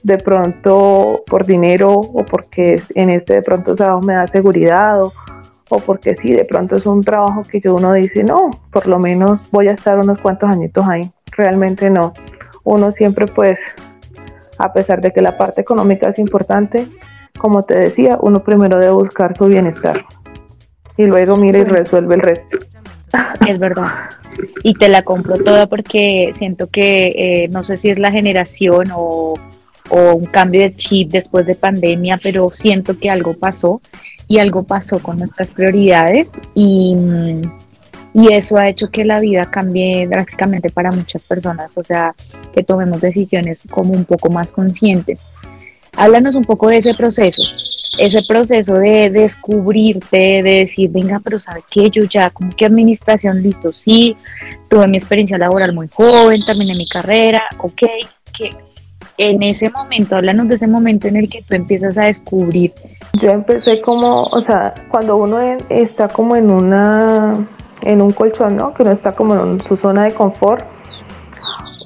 de 0.03 0.19
pronto 0.19 1.23
por 1.27 1.47
dinero 1.47 1.93
o 1.93 2.25
porque 2.25 2.83
en 2.95 3.11
este 3.11 3.35
de 3.35 3.43
pronto 3.43 3.77
trabajo 3.77 4.03
me 4.03 4.15
da 4.15 4.27
seguridad 4.27 5.03
o, 5.03 5.13
o 5.75 5.81
porque 5.81 6.15
sí, 6.17 6.31
de 6.33 6.45
pronto 6.45 6.77
es 6.77 6.85
un 6.85 7.03
trabajo 7.03 7.43
que 7.51 7.59
yo 7.59 7.75
uno 7.75 7.95
dice, 7.95 8.23
no, 8.23 8.51
por 8.71 8.87
lo 8.87 8.99
menos 8.99 9.41
voy 9.51 9.69
a 9.69 9.73
estar 9.73 9.99
unos 9.99 10.21
cuantos 10.21 10.51
añitos 10.51 10.87
ahí. 10.87 11.11
Realmente 11.35 11.89
no. 11.89 12.13
Uno 12.63 12.93
siempre 12.93 13.27
pues, 13.27 13.59
a 14.59 14.71
pesar 14.75 15.01
de 15.01 15.13
que 15.13 15.23
la 15.23 15.39
parte 15.39 15.63
económica 15.63 16.11
es 16.11 16.19
importante, 16.19 16.87
como 17.39 17.63
te 17.63 17.75
decía, 17.75 18.19
uno 18.21 18.45
primero 18.45 18.79
debe 18.79 18.93
buscar 18.93 19.35
su 19.35 19.47
bienestar 19.47 20.05
y 20.99 21.05
luego 21.05 21.37
mira 21.37 21.61
y 21.61 21.65
resuelve 21.65 22.17
el 22.17 22.21
resto. 22.21 22.59
Es 23.47 23.59
verdad. 23.59 23.89
y 24.63 24.73
te 24.75 24.89
la 24.89 25.03
compro 25.03 25.37
toda 25.37 25.67
porque 25.67 26.33
siento 26.39 26.69
que 26.69 27.09
eh, 27.45 27.49
no 27.49 27.63
sé 27.63 27.77
si 27.77 27.91
es 27.91 27.99
la 27.99 28.11
generación 28.11 28.89
o, 28.95 29.35
o 29.91 30.15
un 30.15 30.25
cambio 30.27 30.63
de 30.63 30.75
chip 30.75 31.11
después 31.11 31.45
de 31.45 31.55
pandemia, 31.55 32.19
pero 32.23 32.49
siento 32.51 32.99
que 32.99 33.11
algo 33.11 33.35
pasó 33.35 33.83
y 34.27 34.39
algo 34.39 34.63
pasó 34.63 34.99
con 35.01 35.19
nuestras 35.19 35.51
prioridades 35.51 36.29
y, 36.55 36.97
y 38.15 38.33
eso 38.33 38.57
ha 38.57 38.69
hecho 38.69 38.91
que 38.91 39.05
la 39.05 39.21
vida 39.21 39.51
cambie 39.51 40.07
drásticamente 40.07 40.71
para 40.71 40.93
muchas 40.93 41.23
personas, 41.23 41.71
o 41.75 41.83
sea, 41.83 42.15
que 42.53 42.63
tomemos 42.63 43.01
decisiones 43.01 43.61
como 43.71 43.93
un 43.93 44.05
poco 44.05 44.31
más 44.31 44.53
conscientes. 44.53 45.21
Háblanos 45.97 46.35
un 46.35 46.45
poco 46.45 46.69
de 46.69 46.79
ese 46.79 46.95
proceso, 46.95 47.43
ese 47.99 48.23
proceso 48.27 48.75
de 48.75 49.11
descubrirte, 49.11 50.43
de 50.43 50.65
decir, 50.65 50.91
venga, 50.91 51.21
pero 51.23 51.39
¿sabe 51.39 51.63
qué? 51.71 51.91
Yo 51.91 52.05
ya, 52.05 52.31
como 52.31 52.51
que 52.57 52.65
administración, 52.65 53.43
listo, 53.43 53.73
sí, 53.73 54.17
tuve 54.71 54.87
mi 54.89 54.97
experiencia 54.97 55.37
laboral 55.37 55.75
muy 55.75 55.87
joven, 55.89 56.41
terminé 56.45 56.75
mi 56.75 56.87
carrera, 56.87 57.43
ok, 57.59 57.83
que 58.33 58.51
en 59.19 59.43
ese 59.43 59.71
momento, 59.71 60.17
háblanos 60.17 60.49
de 60.49 60.55
ese 60.57 60.67
momento 60.67 61.09
en 61.09 61.17
el 61.17 61.29
que 61.29 61.43
tú 61.43 61.55
empiezas 61.55 61.99
a 61.99 62.05
descubrir. 62.05 62.73
Yo 63.21 63.31
empecé 63.31 63.81
como, 63.81 64.23
o 64.23 64.41
sea, 64.41 64.75
cuando 64.91 65.17
uno 65.17 65.39
está 65.69 66.09
como 66.09 66.37
en 66.37 66.51
una, 66.51 67.47
en 67.83 68.01
un 68.03 68.13
colchón, 68.13 68.57
¿no? 68.57 68.73
Que 68.73 68.83
uno 68.83 68.93
está 68.93 69.13
como 69.13 69.35
en 69.35 69.63
su 69.63 69.77
zona 69.77 70.05
de 70.05 70.15
confort, 70.15 70.65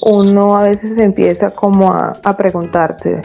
uno 0.02 0.56
a 0.56 0.68
veces 0.68 0.99
empieza 0.99 1.50
como 1.50 1.92
a, 1.92 2.12
a 2.23 2.37
preguntarse, 2.37 3.23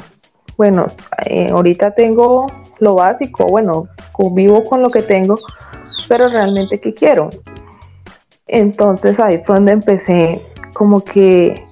bueno, 0.57 0.87
eh, 1.25 1.49
ahorita 1.51 1.91
tengo 1.91 2.47
lo 2.79 2.95
básico, 2.95 3.45
bueno, 3.45 3.87
vivo 4.31 4.63
con 4.63 4.81
lo 4.81 4.89
que 4.89 5.01
tengo, 5.01 5.35
pero 6.07 6.27
realmente 6.27 6.79
qué 6.79 6.93
quiero. 6.93 7.29
Entonces 8.47 9.19
ahí 9.19 9.41
fue 9.45 9.55
donde 9.55 9.71
empecé 9.71 10.41
como 10.73 11.03
que 11.03 11.65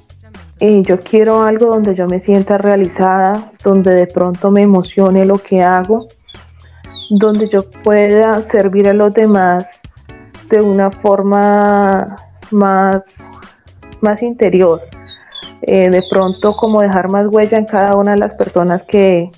yo 0.59 0.99
quiero 0.99 1.43
algo 1.43 1.67
donde 1.67 1.95
yo 1.95 2.07
me 2.07 2.19
sienta 2.19 2.57
realizada, 2.57 3.51
donde 3.63 3.93
de 3.93 4.07
pronto 4.07 4.51
me 4.51 4.61
emocione 4.61 5.25
lo 5.25 5.37
que 5.37 5.63
hago, 5.63 6.07
donde 7.09 7.47
yo 7.47 7.69
pueda 7.83 8.41
servir 8.43 8.89
a 8.89 8.93
los 8.93 9.13
demás 9.13 9.65
de 10.49 10.61
una 10.61 10.91
forma 10.91 12.17
más, 12.51 13.03
más 14.01 14.21
interior. 14.21 14.81
Eh, 15.61 15.89
de 15.89 16.03
pronto 16.09 16.53
como 16.53 16.81
dejar 16.81 17.09
más 17.09 17.27
huella 17.27 17.57
en 17.57 17.65
cada 17.65 17.95
una 17.95 18.11
de 18.11 18.17
las 18.17 18.33
personas 18.35 18.83
que, 18.83 19.29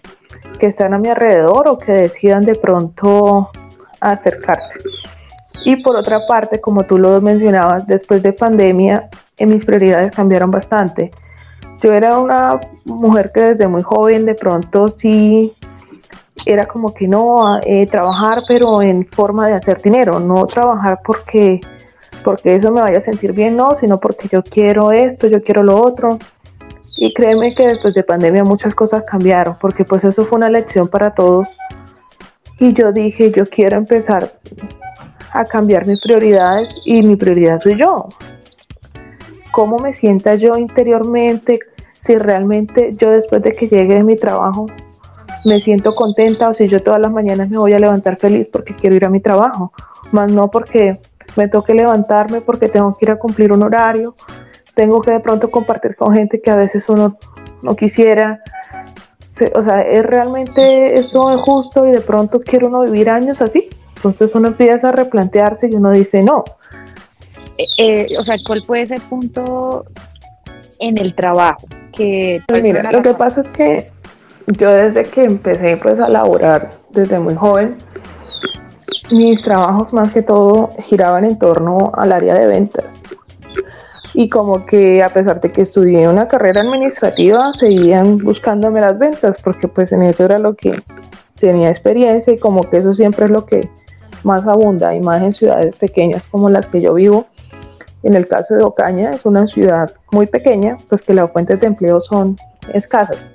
que 0.59 0.67
están 0.67 0.93
a 0.93 0.99
mi 0.99 1.09
alrededor 1.09 1.67
o 1.67 1.77
que 1.77 1.91
decidan 1.91 2.43
de 2.43 2.55
pronto 2.55 3.49
acercarse. 3.99 4.79
Y 5.65 5.81
por 5.83 5.95
otra 5.95 6.19
parte, 6.27 6.59
como 6.59 6.83
tú 6.85 6.97
lo 6.97 7.21
mencionabas, 7.21 7.85
después 7.85 8.23
de 8.23 8.33
pandemia 8.33 9.09
mis 9.45 9.65
prioridades 9.65 10.11
cambiaron 10.11 10.51
bastante. 10.51 11.11
Yo 11.81 11.93
era 11.93 12.19
una 12.19 12.59
mujer 12.85 13.31
que 13.33 13.41
desde 13.41 13.67
muy 13.67 13.81
joven 13.81 14.25
de 14.25 14.35
pronto 14.35 14.87
sí 14.89 15.51
era 16.45 16.65
como 16.65 16.93
que 16.93 17.07
no 17.07 17.59
eh, 17.63 17.87
trabajar 17.87 18.39
pero 18.47 18.81
en 18.81 19.05
forma 19.07 19.47
de 19.47 19.55
hacer 19.55 19.81
dinero, 19.81 20.19
no 20.19 20.45
trabajar 20.47 20.99
porque 21.03 21.59
porque 22.23 22.55
eso 22.55 22.71
me 22.71 22.81
vaya 22.81 22.99
a 22.99 23.01
sentir 23.01 23.33
bien, 23.33 23.57
no, 23.57 23.75
sino 23.75 23.99
porque 23.99 24.27
yo 24.27 24.43
quiero 24.43 24.91
esto, 24.91 25.27
yo 25.27 25.41
quiero 25.41 25.63
lo 25.63 25.81
otro. 25.81 26.19
Y 26.97 27.15
créeme 27.15 27.51
que 27.51 27.67
después 27.67 27.95
de 27.95 28.03
pandemia 28.03 28.43
muchas 28.43 28.75
cosas 28.75 29.03
cambiaron, 29.09 29.57
porque 29.59 29.85
pues 29.85 30.03
eso 30.03 30.23
fue 30.25 30.37
una 30.37 30.51
lección 30.51 30.87
para 30.87 31.15
todos. 31.15 31.49
Y 32.59 32.73
yo 32.73 32.91
dije, 32.91 33.31
yo 33.31 33.47
quiero 33.47 33.77
empezar 33.77 34.31
a 35.31 35.45
cambiar 35.45 35.87
mis 35.87 35.99
prioridades 35.99 36.83
y 36.85 37.01
mi 37.01 37.15
prioridad 37.15 37.59
soy 37.59 37.79
yo 37.79 38.09
cómo 39.51 39.77
me 39.77 39.93
sienta 39.93 40.35
yo 40.35 40.57
interiormente, 40.57 41.59
si 42.05 42.15
realmente 42.15 42.93
yo 42.97 43.11
después 43.11 43.41
de 43.43 43.51
que 43.51 43.67
llegue 43.67 43.95
de 43.95 44.03
mi 44.03 44.15
trabajo 44.15 44.65
me 45.45 45.59
siento 45.61 45.93
contenta 45.93 46.49
o 46.49 46.53
si 46.53 46.67
yo 46.67 46.81
todas 46.81 46.99
las 46.99 47.11
mañanas 47.11 47.49
me 47.49 47.57
voy 47.57 47.73
a 47.73 47.79
levantar 47.79 48.17
feliz 48.17 48.47
porque 48.51 48.75
quiero 48.75 48.95
ir 48.95 49.05
a 49.05 49.09
mi 49.09 49.19
trabajo, 49.19 49.71
más 50.11 50.31
no 50.31 50.49
porque 50.49 50.99
me 51.35 51.47
toque 51.47 51.73
levantarme 51.73 52.41
porque 52.41 52.67
tengo 52.67 52.95
que 52.97 53.05
ir 53.05 53.11
a 53.11 53.19
cumplir 53.19 53.51
un 53.51 53.63
horario, 53.63 54.15
tengo 54.75 55.01
que 55.01 55.11
de 55.11 55.19
pronto 55.19 55.49
compartir 55.49 55.95
con 55.95 56.13
gente 56.13 56.41
que 56.41 56.51
a 56.51 56.55
veces 56.55 56.87
uno 56.89 57.17
no 57.61 57.75
quisiera. 57.75 58.41
O 59.55 59.63
sea, 59.63 59.81
es 59.81 60.03
realmente 60.03 60.97
esto 60.97 61.33
es 61.33 61.39
justo 61.39 61.87
y 61.87 61.91
de 61.91 62.01
pronto 62.01 62.39
quiere 62.39 62.67
uno 62.67 62.81
vivir 62.81 63.09
años 63.09 63.41
así. 63.41 63.69
Entonces 63.95 64.33
uno 64.35 64.49
empieza 64.49 64.89
a 64.89 64.91
replantearse 64.91 65.69
y 65.71 65.75
uno 65.75 65.91
dice, 65.91 66.21
no, 66.21 66.43
eh, 67.57 67.65
eh, 67.77 68.05
o 68.19 68.23
sea, 68.23 68.35
¿cuál 68.45 68.61
puede 68.65 68.87
ser 68.87 69.01
punto 69.01 69.85
en 70.79 70.97
el 70.97 71.13
trabajo? 71.15 71.67
Que 71.91 72.41
pues 72.47 72.63
mira, 72.63 72.91
lo 72.91 73.01
que 73.01 73.13
pasa 73.13 73.41
es 73.41 73.49
que 73.49 73.91
yo 74.47 74.71
desde 74.71 75.03
que 75.03 75.23
empecé 75.23 75.77
pues 75.77 75.99
a 75.99 76.09
laborar 76.09 76.71
desde 76.91 77.19
muy 77.19 77.35
joven, 77.35 77.77
mis 79.11 79.41
trabajos 79.41 79.93
más 79.93 80.11
que 80.13 80.21
todo 80.21 80.71
giraban 80.79 81.25
en 81.25 81.37
torno 81.37 81.91
al 81.95 82.11
área 82.11 82.35
de 82.35 82.47
ventas. 82.47 82.85
Y 84.13 84.27
como 84.27 84.65
que 84.65 85.03
a 85.03 85.09
pesar 85.09 85.39
de 85.39 85.51
que 85.51 85.61
estudié 85.61 86.07
una 86.07 86.27
carrera 86.27 86.61
administrativa, 86.61 87.51
seguían 87.53 88.17
buscándome 88.17 88.81
las 88.81 88.99
ventas, 88.99 89.37
porque 89.41 89.67
pues 89.67 89.91
en 89.93 90.03
eso 90.03 90.25
era 90.25 90.37
lo 90.37 90.55
que 90.55 90.81
tenía 91.35 91.69
experiencia 91.69 92.33
y 92.33 92.37
como 92.37 92.61
que 92.61 92.77
eso 92.77 92.93
siempre 92.93 93.25
es 93.25 93.31
lo 93.31 93.45
que 93.45 93.69
más 94.23 94.45
abunda 94.45 94.93
y 94.93 94.99
más 94.99 95.23
en 95.23 95.33
ciudades 95.33 95.75
pequeñas 95.75 96.27
como 96.27 96.49
las 96.49 96.67
que 96.67 96.81
yo 96.81 96.93
vivo, 96.93 97.27
en 98.03 98.15
el 98.15 98.27
caso 98.27 98.55
de 98.55 98.63
Ocaña, 98.63 99.11
es 99.11 99.25
una 99.25 99.47
ciudad 99.47 99.91
muy 100.11 100.27
pequeña, 100.27 100.77
pues 100.89 101.01
que 101.01 101.13
las 101.13 101.31
fuentes 101.31 101.59
de 101.59 101.67
empleo 101.67 102.01
son 102.01 102.37
escasas. 102.73 103.31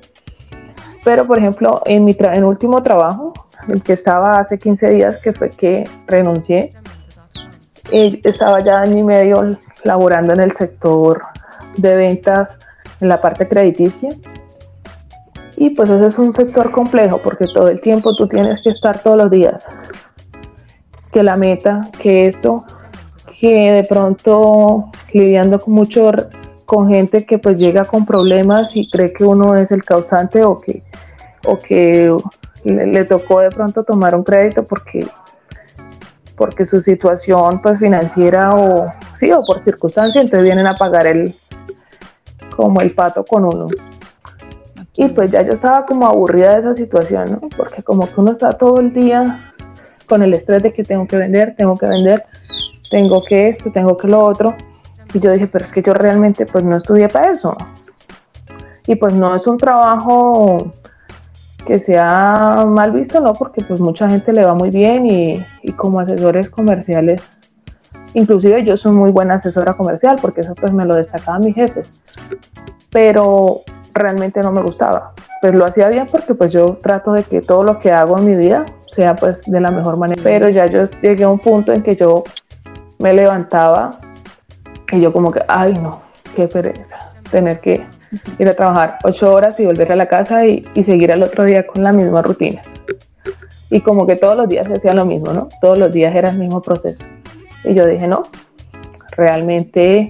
Pero, 1.04 1.26
por 1.26 1.38
ejemplo, 1.38 1.82
en 1.87 2.04
mi 2.04 2.16
en 2.18 2.44
último 2.44 2.82
trabajo, 2.82 3.32
el 3.68 3.82
que 3.82 3.92
estaba 3.92 4.38
hace 4.38 4.58
15 4.58 4.90
días, 4.90 5.23
que 5.23 5.32
fue 5.32 5.50
que 5.50 5.88
renuncié, 6.06 6.73
estaba 7.92 8.61
ya 8.61 8.80
año 8.80 8.99
y 8.99 9.02
medio 9.04 9.56
laborando 9.85 10.32
en 10.32 10.40
el 10.40 10.52
sector 10.52 11.23
de 11.76 11.96
ventas 11.96 12.50
en 13.00 13.08
la 13.08 13.20
parte 13.20 13.46
crediticia. 13.46 14.11
Y 15.56 15.70
pues 15.70 15.88
ese 15.88 16.06
es 16.06 16.18
un 16.18 16.35
sector 16.35 16.70
complejo 16.70 17.18
porque 17.18 17.46
todo 17.46 17.68
el 17.68 17.80
tiempo 17.80 18.14
tú 18.14 18.26
tienes 18.26 18.62
que 18.62 18.70
estar 18.70 18.99
todos 18.99 19.16
los 19.16 19.30
días. 19.30 19.64
Que 21.12 21.23
la 21.23 21.37
meta, 21.37 21.82
que 21.99 22.26
esto, 22.26 22.64
que 23.26 23.73
de 23.73 23.85
pronto 23.85 24.90
lidiando 25.12 25.61
con 25.61 25.75
mucho 25.75 26.11
con 26.66 26.88
gente 26.88 27.25
que 27.25 27.38
pues 27.38 27.59
llega 27.59 27.85
con 27.85 28.04
problemas 28.04 28.75
y 28.76 28.90
cree 28.90 29.12
que 29.12 29.25
uno 29.25 29.54
es 29.54 29.71
el 29.71 29.85
causante 29.85 30.45
o 30.45 30.61
que 30.61 30.83
o 31.47 31.59
que 31.59 32.14
le, 32.64 33.04
tocó 33.04 33.40
de 33.40 33.50
pronto 33.50 33.85
tomar 33.85 34.14
un 34.14 34.25
crédito 34.25 34.64
porque 34.64 35.06
porque 36.37 36.66
su 36.66 36.83
situación 36.83 37.62
pues 37.62 37.78
financiera 37.78 38.50
o 38.50 38.92
sí 39.14 39.30
o 39.33 39.40
por 39.47 39.62
circunstancia 39.62 40.21
entonces 40.21 40.42
vienen 40.42 40.66
a 40.66 40.75
pagar 40.75 41.06
el 41.06 41.35
como 42.54 42.80
el 42.80 42.92
pato 42.92 43.25
con 43.25 43.45
uno 43.45 43.68
y 44.95 45.09
pues 45.09 45.30
ya 45.30 45.42
yo 45.42 45.52
estaba 45.52 45.87
como 45.87 46.06
aburrida 46.06 46.54
de 46.54 46.61
esa 46.61 46.75
situación 46.75 47.38
¿no? 47.40 47.49
porque 47.56 47.83
como 47.83 48.06
que 48.06 48.21
uno 48.21 48.33
está 48.33 48.52
todo 48.52 48.80
el 48.80 48.92
día 48.92 49.38
con 50.09 50.23
el 50.23 50.35
estrés 50.35 50.64
de 50.64 50.73
que 50.73 50.83
tengo 50.83 51.06
que 51.06 51.16
vender 51.16 51.54
tengo 51.56 51.76
que 51.76 51.87
vender 51.87 52.23
tengo 52.90 53.20
que 53.22 53.48
esto, 53.48 53.70
tengo 53.70 53.96
que 53.96 54.08
lo 54.08 54.24
otro. 54.24 54.54
Y 55.14 55.20
yo 55.20 55.30
dije, 55.32 55.46
pero 55.46 55.64
es 55.64 55.72
que 55.72 55.82
yo 55.82 55.94
realmente 55.94 56.46
pues 56.46 56.64
no 56.64 56.76
estudié 56.76 57.08
para 57.08 57.32
eso. 57.32 57.56
Y 58.86 58.96
pues 58.96 59.14
no 59.14 59.34
es 59.34 59.46
un 59.46 59.56
trabajo 59.56 60.72
que 61.66 61.78
sea 61.78 62.64
mal 62.66 62.92
visto, 62.92 63.20
¿no? 63.20 63.34
Porque 63.34 63.62
pues 63.64 63.80
mucha 63.80 64.08
gente 64.08 64.32
le 64.32 64.44
va 64.44 64.54
muy 64.54 64.70
bien 64.70 65.06
y, 65.06 65.44
como 65.76 66.00
asesores 66.00 66.48
comerciales, 66.48 67.22
inclusive 68.14 68.64
yo 68.64 68.76
soy 68.76 68.92
muy 68.92 69.10
buena 69.10 69.34
asesora 69.34 69.74
comercial 69.74 70.16
porque 70.22 70.42
eso 70.42 70.54
pues 70.54 70.72
me 70.72 70.84
lo 70.84 70.94
destacaban 70.94 71.40
mis 71.42 71.54
jefes. 71.54 71.90
Pero 72.90 73.60
realmente 73.92 74.40
no 74.40 74.52
me 74.52 74.62
gustaba. 74.62 75.12
Pues 75.40 75.54
lo 75.54 75.66
hacía 75.66 75.88
bien 75.88 76.06
porque 76.10 76.34
pues 76.34 76.52
yo 76.52 76.78
trato 76.80 77.12
de 77.12 77.24
que 77.24 77.40
todo 77.40 77.64
lo 77.64 77.78
que 77.78 77.90
hago 77.90 78.18
en 78.18 78.24
mi 78.24 78.36
vida 78.36 78.64
sea 78.86 79.16
pues 79.16 79.42
de 79.44 79.60
la 79.60 79.70
mejor 79.70 79.96
manera. 79.98 80.20
Pero 80.22 80.48
ya 80.48 80.66
yo 80.66 80.88
llegué 81.02 81.24
a 81.24 81.28
un 81.28 81.40
punto 81.40 81.72
en 81.72 81.82
que 81.82 81.96
yo 81.96 82.22
me 82.98 83.12
levantaba 83.12 83.98
y 84.92 85.00
yo 85.00 85.12
como 85.12 85.30
que, 85.32 85.42
ay 85.48 85.74
no, 85.74 86.00
qué 86.34 86.48
pereza, 86.48 87.12
tener 87.30 87.60
que 87.60 87.86
ir 88.38 88.48
a 88.48 88.54
trabajar 88.54 88.98
ocho 89.04 89.32
horas 89.32 89.58
y 89.58 89.66
volver 89.66 89.92
a 89.92 89.96
la 89.96 90.06
casa 90.06 90.46
y, 90.46 90.64
seguir 90.84 91.12
al 91.12 91.22
otro 91.22 91.44
día 91.44 91.66
con 91.66 91.82
la 91.82 91.92
misma 91.92 92.22
rutina. 92.22 92.62
Y 93.70 93.80
como 93.80 94.06
que 94.06 94.16
todos 94.16 94.36
los 94.36 94.48
días 94.48 94.66
se 94.66 94.74
hacía 94.74 94.94
lo 94.94 95.04
mismo, 95.04 95.32
¿no? 95.32 95.48
Todos 95.60 95.76
los 95.76 95.92
días 95.92 96.14
era 96.14 96.30
el 96.30 96.38
mismo 96.38 96.62
proceso. 96.62 97.04
Y 97.64 97.74
yo 97.74 97.84
dije, 97.84 98.06
no, 98.06 98.22
realmente 99.16 100.08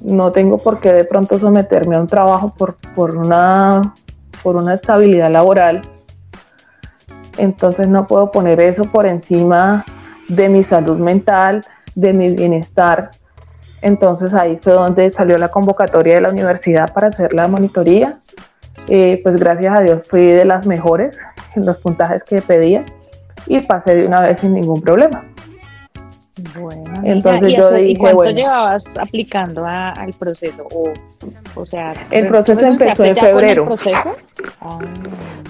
no 0.00 0.32
tengo 0.32 0.58
por 0.58 0.80
qué 0.80 0.92
de 0.92 1.04
pronto 1.04 1.38
someterme 1.38 1.96
a 1.96 2.00
un 2.00 2.08
trabajo 2.08 2.52
por, 2.56 2.76
por, 2.94 3.16
una, 3.16 3.94
por 4.42 4.56
una 4.56 4.74
estabilidad 4.74 5.30
laboral. 5.30 5.82
Entonces 7.38 7.86
no 7.86 8.06
puedo 8.06 8.32
poner 8.32 8.60
eso 8.60 8.84
por 8.84 9.06
encima 9.06 9.84
de 10.28 10.48
mi 10.48 10.64
salud 10.64 10.96
mental, 10.96 11.64
de 11.96 12.12
mi 12.12 12.28
bienestar 12.36 13.10
Entonces 13.82 14.32
ahí 14.34 14.58
fue 14.62 14.74
donde 14.74 15.10
salió 15.10 15.36
la 15.38 15.48
convocatoria 15.48 16.14
de 16.14 16.20
la 16.20 16.30
universidad 16.30 16.92
para 16.92 17.08
hacer 17.08 17.32
la 17.32 17.48
monitoría. 17.48 18.18
Eh, 18.88 19.20
pues 19.22 19.36
gracias 19.36 19.80
a 19.80 19.82
Dios 19.82 20.02
fui 20.06 20.26
de 20.26 20.44
las 20.44 20.66
mejores 20.66 21.18
en 21.56 21.66
los 21.66 21.78
puntajes 21.78 22.22
que 22.22 22.40
pedía 22.40 22.84
y 23.46 23.60
pasé 23.66 23.96
de 23.96 24.06
una 24.06 24.20
vez 24.20 24.38
sin 24.38 24.54
ningún 24.54 24.80
problema. 24.80 25.24
Bueno, 26.60 26.84
entonces 27.02 27.54
yo 27.54 27.70
dije, 27.70 27.92
¿y 27.92 27.96
cuánto 27.96 28.30
llevabas 28.30 28.84
aplicando 28.98 29.64
al 29.66 30.12
proceso? 30.18 30.68
O, 31.54 31.64
sea, 31.64 31.94
el 32.10 32.26
proceso 32.28 32.66
empezó 32.66 33.04
en 33.04 33.16
febrero. 33.16 33.62
El 33.62 33.68
proceso? 33.68 34.16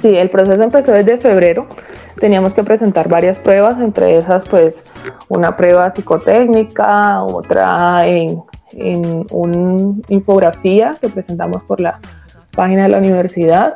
Sí, 0.01 0.17
el 0.17 0.31
proceso 0.31 0.63
empezó 0.63 0.93
desde 0.93 1.19
febrero. 1.19 1.67
Teníamos 2.19 2.55
que 2.55 2.65
presentar 2.65 3.09
varias 3.09 3.39
pruebas, 3.39 3.79
entre 3.79 4.17
esas, 4.17 4.49
pues, 4.49 4.83
una 5.29 5.57
prueba 5.57 5.93
psicotécnica, 5.93 7.23
otra 7.23 8.07
en, 8.07 8.43
en 8.73 9.27
una 9.31 9.95
infografía 10.09 10.93
que 11.01 11.09
presentamos 11.09 11.63
por 11.65 11.81
la 11.81 12.01
página 12.55 12.85
de 12.85 12.89
la 12.89 12.99
universidad 12.99 13.75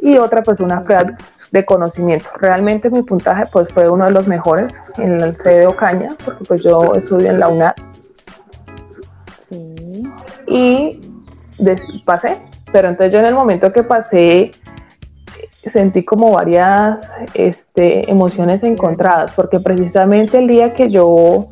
y 0.00 0.18
otra, 0.18 0.42
pues, 0.42 0.60
una 0.60 0.82
prueba 0.82 1.16
de 1.52 1.64
conocimiento. 1.64 2.26
Realmente 2.40 2.90
mi 2.90 3.02
puntaje 3.02 3.44
pues 3.52 3.68
fue 3.68 3.88
uno 3.88 4.06
de 4.06 4.12
los 4.12 4.26
mejores 4.26 4.72
en 4.96 5.20
el 5.20 5.36
C 5.36 5.50
de 5.50 5.66
Ocaña, 5.66 6.08
porque 6.24 6.44
pues 6.44 6.62
yo 6.62 6.94
estudio 6.94 7.30
en 7.30 7.38
la 7.38 7.48
UNAD. 7.48 7.74
Y 10.46 11.00
pasé, 12.04 12.38
pero 12.72 12.88
entonces 12.88 13.12
yo 13.12 13.20
en 13.20 13.26
el 13.26 13.34
momento 13.34 13.70
que 13.70 13.82
pasé 13.82 14.50
sentí 15.50 16.04
como 16.04 16.32
varias 16.32 17.10
este, 17.34 18.10
emociones 18.10 18.62
encontradas, 18.62 19.32
porque 19.34 19.60
precisamente 19.60 20.38
el 20.38 20.48
día 20.48 20.74
que 20.74 20.90
yo 20.90 21.48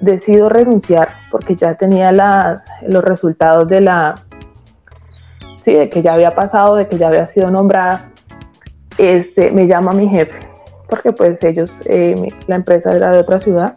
decido 0.00 0.48
renunciar, 0.48 1.08
porque 1.30 1.56
ya 1.56 1.74
tenía 1.74 2.12
los 2.12 3.04
resultados 3.04 3.68
de 3.68 3.80
la, 3.80 4.14
sí, 5.64 5.72
de 5.72 5.88
que 5.88 6.02
ya 6.02 6.14
había 6.14 6.30
pasado, 6.30 6.76
de 6.76 6.88
que 6.88 6.98
ya 6.98 7.08
había 7.08 7.28
sido 7.28 7.50
nombrada, 7.50 8.10
este, 8.96 9.50
me 9.50 9.66
llama 9.66 9.92
mi 9.92 10.08
jefe, 10.08 10.38
porque 10.88 11.12
pues 11.12 11.42
ellos, 11.44 11.70
eh, 11.86 12.14
la 12.46 12.56
empresa 12.56 12.94
era 12.94 13.10
de 13.10 13.18
otra 13.18 13.38
ciudad, 13.38 13.76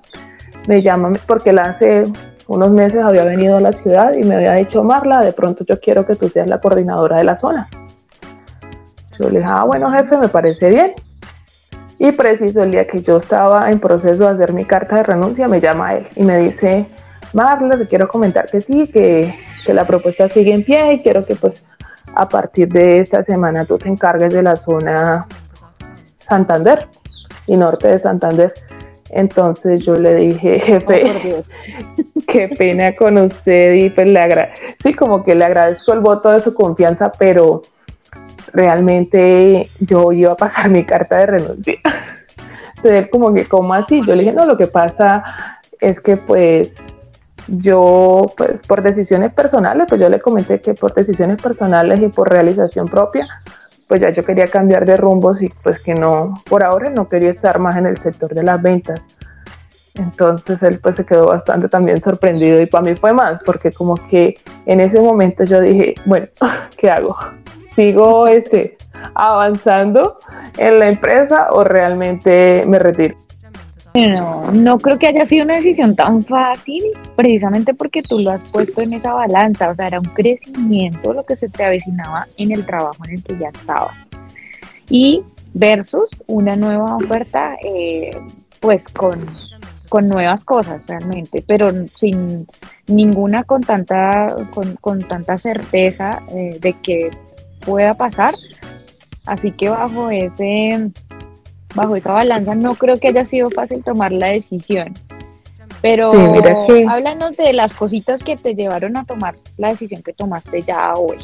me 0.67 0.81
llama 0.81 1.11
porque 1.25 1.49
él 1.49 1.59
hace 1.59 2.03
unos 2.47 2.69
meses 2.69 3.01
había 3.01 3.23
venido 3.23 3.57
a 3.57 3.61
la 3.61 3.71
ciudad 3.71 4.13
y 4.13 4.23
me 4.23 4.35
había 4.35 4.53
dicho, 4.53 4.83
Marla, 4.83 5.21
de 5.21 5.33
pronto 5.33 5.63
yo 5.65 5.79
quiero 5.79 6.05
que 6.05 6.15
tú 6.15 6.29
seas 6.29 6.47
la 6.47 6.59
coordinadora 6.59 7.17
de 7.17 7.23
la 7.23 7.37
zona. 7.37 7.67
Yo 9.19 9.29
le 9.29 9.39
dije, 9.39 9.51
ah, 9.51 9.63
bueno 9.65 9.89
jefe, 9.91 10.17
me 10.17 10.27
parece 10.27 10.69
bien. 10.69 10.93
Y 11.99 12.11
preciso 12.11 12.63
el 12.63 12.71
día 12.71 12.87
que 12.87 13.01
yo 13.01 13.17
estaba 13.17 13.69
en 13.69 13.79
proceso 13.79 14.23
de 14.25 14.31
hacer 14.31 14.53
mi 14.53 14.65
carta 14.65 14.95
de 14.95 15.03
renuncia, 15.03 15.47
me 15.47 15.61
llama 15.61 15.93
él 15.93 16.07
y 16.15 16.23
me 16.23 16.39
dice, 16.39 16.87
Marla, 17.33 17.77
te 17.77 17.87
quiero 17.87 18.07
comentar 18.07 18.47
que 18.47 18.59
sí, 18.59 18.85
que, 18.91 19.35
que 19.65 19.73
la 19.73 19.85
propuesta 19.85 20.27
sigue 20.27 20.53
en 20.53 20.63
pie 20.63 20.93
y 20.93 20.97
quiero 20.97 21.25
que 21.25 21.35
pues 21.35 21.63
a 22.15 22.27
partir 22.27 22.67
de 22.69 22.99
esta 22.99 23.23
semana 23.23 23.65
tú 23.65 23.77
te 23.77 23.87
encargues 23.87 24.33
de 24.33 24.41
la 24.41 24.55
zona 24.55 25.27
Santander 26.19 26.87
y 27.47 27.55
norte 27.55 27.89
de 27.89 27.99
Santander. 27.99 28.53
Entonces 29.09 29.83
yo 29.83 29.93
le 29.95 30.15
dije, 30.15 30.59
jefe, 30.59 31.43
qué 32.27 32.47
pena 32.47 32.95
con 32.95 33.17
usted 33.17 33.73
y 33.73 33.89
pues 33.89 34.07
le 34.07 34.49
sí, 34.81 34.93
como 34.93 35.23
que 35.23 35.35
le 35.35 35.45
agradezco 35.45 35.93
el 35.93 35.99
voto 35.99 36.31
de 36.31 36.39
su 36.39 36.53
confianza, 36.53 37.11
pero 37.19 37.61
realmente 38.53 39.63
yo 39.79 40.11
iba 40.11 40.33
a 40.33 40.37
pasar 40.37 40.69
mi 40.69 40.85
carta 40.85 41.17
de 41.17 41.25
renuncia. 41.25 41.75
Entonces 42.77 43.09
como 43.09 43.33
que, 43.33 43.45
¿cómo 43.45 43.73
así? 43.73 44.01
Yo 44.05 44.15
le 44.15 44.23
dije, 44.23 44.35
no, 44.35 44.45
lo 44.45 44.57
que 44.57 44.67
pasa 44.67 45.23
es 45.79 45.99
que 45.99 46.17
pues 46.17 46.73
yo, 47.47 48.25
pues 48.37 48.61
por 48.67 48.81
decisiones 48.81 49.33
personales, 49.33 49.85
pues 49.87 49.99
yo 49.99 50.09
le 50.09 50.19
comenté 50.19 50.61
que 50.61 50.73
por 50.73 50.93
decisiones 50.93 51.41
personales 51.41 51.99
y 52.01 52.07
por 52.07 52.29
realización 52.29 52.87
propia, 52.87 53.27
pues 53.87 54.01
ya 54.01 54.09
yo 54.09 54.23
quería 54.23 54.47
cambiar 54.47 54.85
de 54.85 54.97
rumbos 54.97 55.41
y 55.41 55.49
pues 55.63 55.81
que 55.81 55.93
no, 55.93 56.33
por 56.49 56.63
ahora 56.63 56.89
no 56.89 57.09
quería 57.09 57.31
estar 57.31 57.59
más 57.59 57.75
en 57.77 57.85
el 57.85 57.97
sector 57.97 58.33
de 58.33 58.43
las 58.43 58.61
ventas. 58.61 59.01
Entonces 59.95 60.63
él 60.63 60.79
pues 60.81 60.95
se 60.95 61.05
quedó 61.05 61.27
bastante 61.27 61.67
también 61.67 62.01
sorprendido 62.01 62.61
y 62.61 62.67
para 62.67 62.85
mí 62.85 62.95
fue 62.95 63.11
más, 63.13 63.41
porque 63.45 63.71
como 63.71 63.95
que 63.95 64.35
en 64.65 64.79
ese 64.79 64.99
momento 64.99 65.43
yo 65.43 65.59
dije, 65.59 65.95
bueno, 66.05 66.27
¿qué 66.77 66.89
hago? 66.89 67.17
¿Sigo 67.75 68.27
este, 68.27 68.77
avanzando 69.13 70.17
en 70.57 70.79
la 70.79 70.89
empresa 70.89 71.49
o 71.51 71.63
realmente 71.63 72.65
me 72.65 72.79
retiro? 72.79 73.15
No, 73.93 74.51
no 74.51 74.77
creo 74.77 74.97
que 74.97 75.07
haya 75.07 75.25
sido 75.25 75.43
una 75.43 75.55
decisión 75.55 75.95
tan 75.95 76.23
fácil, 76.23 76.83
precisamente 77.15 77.73
porque 77.73 78.01
tú 78.01 78.19
lo 78.19 78.31
has 78.31 78.43
puesto 78.45 78.81
en 78.81 78.93
esa 78.93 79.13
balanza, 79.13 79.69
o 79.69 79.75
sea, 79.75 79.87
era 79.87 79.99
un 79.99 80.05
crecimiento 80.05 81.13
lo 81.13 81.25
que 81.25 81.35
se 81.35 81.49
te 81.49 81.63
avecinaba 81.63 82.25
en 82.37 82.51
el 82.51 82.65
trabajo 82.65 83.03
en 83.05 83.15
el 83.15 83.23
que 83.23 83.37
ya 83.37 83.49
estabas. 83.49 83.95
Y 84.89 85.23
versus 85.53 86.09
una 86.27 86.55
nueva 86.55 86.95
oferta, 86.95 87.55
eh, 87.63 88.11
pues 88.61 88.87
con, 88.87 89.25
con 89.89 90.07
nuevas 90.07 90.45
cosas 90.45 90.83
realmente, 90.87 91.43
pero 91.45 91.71
sin 91.93 92.47
ninguna 92.87 93.43
con 93.43 93.61
tanta, 93.61 94.33
con, 94.79 94.99
tanta 95.01 95.37
certeza 95.37 96.21
eh, 96.29 96.57
de 96.61 96.73
que 96.73 97.09
pueda 97.65 97.93
pasar. 97.93 98.35
Así 99.25 99.51
que 99.51 99.69
bajo 99.69 100.09
ese 100.09 100.91
bajo 101.75 101.95
esa 101.95 102.11
balanza 102.11 102.55
no 102.55 102.75
creo 102.75 102.99
que 102.99 103.09
haya 103.09 103.25
sido 103.25 103.49
fácil 103.49 103.83
tomar 103.83 104.11
la 104.11 104.27
decisión. 104.27 104.93
Pero 105.81 106.11
háblanos 106.11 107.37
de 107.37 107.53
las 107.53 107.73
cositas 107.73 108.23
que 108.23 108.37
te 108.37 108.53
llevaron 108.53 108.97
a 108.97 109.05
tomar 109.05 109.35
la 109.57 109.69
decisión 109.69 110.03
que 110.03 110.13
tomaste 110.13 110.61
ya 110.61 110.93
hoy. 110.93 111.17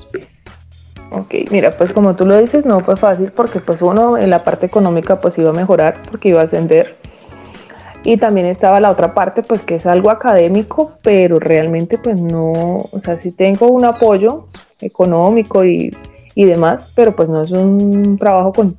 Ok, 1.12 1.34
mira, 1.52 1.72
pues 1.72 1.94
como 1.94 2.16
tú 2.16 2.26
lo 2.26 2.38
dices, 2.40 2.66
no 2.66 2.80
fue 2.82 2.98
fácil 2.98 3.32
porque 3.32 3.60
pues 3.60 3.82
uno 3.82 4.18
en 4.18 4.30
la 4.30 4.44
parte 4.44 4.66
económica 4.66 5.22
pues 5.22 5.38
iba 5.38 5.52
a 5.52 5.54
mejorar 5.54 6.02
porque 6.10 6.30
iba 6.30 6.42
a 6.42 6.46
ascender. 6.46 6.98
Y 8.04 8.18
también 8.18 8.48
estaba 8.48 8.80
la 8.80 8.90
otra 8.90 9.14
parte 9.14 9.44
pues 9.44 9.62
que 9.62 9.76
es 9.76 9.86
algo 9.86 10.10
académico, 10.10 10.94
pero 11.04 11.40
realmente 11.40 11.98
pues 11.98 12.20
no, 12.20 12.52
o 12.52 13.00
sea, 13.02 13.18
sí 13.18 13.32
tengo 13.32 13.68
un 13.68 13.86
apoyo 13.86 14.44
económico 14.80 15.64
y, 15.66 15.96
y 16.38 16.46
demás, 16.46 16.92
pero 16.96 17.16
pues 17.16 17.30
no 17.30 17.42
es 17.42 17.50
un 17.50 18.16
trabajo 18.16 18.54
con 18.54 18.78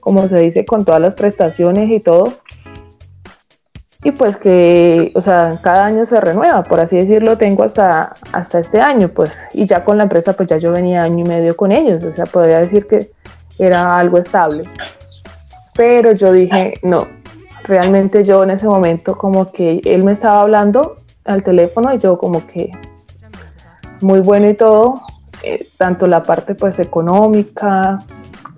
como 0.00 0.28
se 0.28 0.38
dice, 0.38 0.66
con 0.66 0.84
todas 0.84 1.00
las 1.00 1.14
prestaciones 1.14 1.90
y 1.90 1.98
todo. 2.00 2.34
Y 4.02 4.12
pues 4.12 4.36
que, 4.36 5.10
o 5.14 5.22
sea, 5.22 5.48
cada 5.62 5.86
año 5.86 6.04
se 6.04 6.20
renueva, 6.20 6.62
por 6.62 6.78
así 6.78 6.96
decirlo, 6.96 7.38
tengo 7.38 7.64
hasta, 7.64 8.12
hasta 8.32 8.60
este 8.60 8.80
año, 8.80 9.08
pues, 9.08 9.30
y 9.54 9.64
ya 9.64 9.82
con 9.82 9.96
la 9.96 10.02
empresa, 10.02 10.34
pues 10.34 10.48
ya 10.50 10.58
yo 10.58 10.72
venía 10.72 11.02
año 11.02 11.24
y 11.24 11.28
medio 11.28 11.56
con 11.56 11.72
ellos, 11.72 12.04
o 12.04 12.12
sea, 12.12 12.26
podría 12.26 12.58
decir 12.58 12.86
que 12.86 13.12
era 13.58 13.96
algo 13.96 14.18
estable. 14.18 14.64
Pero 15.74 16.12
yo 16.12 16.32
dije, 16.32 16.74
no, 16.82 17.06
realmente 17.64 18.24
yo 18.24 18.42
en 18.42 18.50
ese 18.50 18.66
momento 18.66 19.16
como 19.16 19.50
que 19.50 19.80
él 19.84 20.04
me 20.04 20.12
estaba 20.12 20.42
hablando 20.42 20.96
al 21.24 21.42
teléfono 21.42 21.94
y 21.94 21.98
yo 21.98 22.18
como 22.18 22.46
que 22.46 22.70
muy 24.02 24.20
bueno 24.20 24.50
y 24.50 24.54
todo, 24.54 25.00
eh, 25.42 25.66
tanto 25.76 26.06
la 26.06 26.22
parte 26.22 26.54
pues 26.54 26.78
económica, 26.78 27.98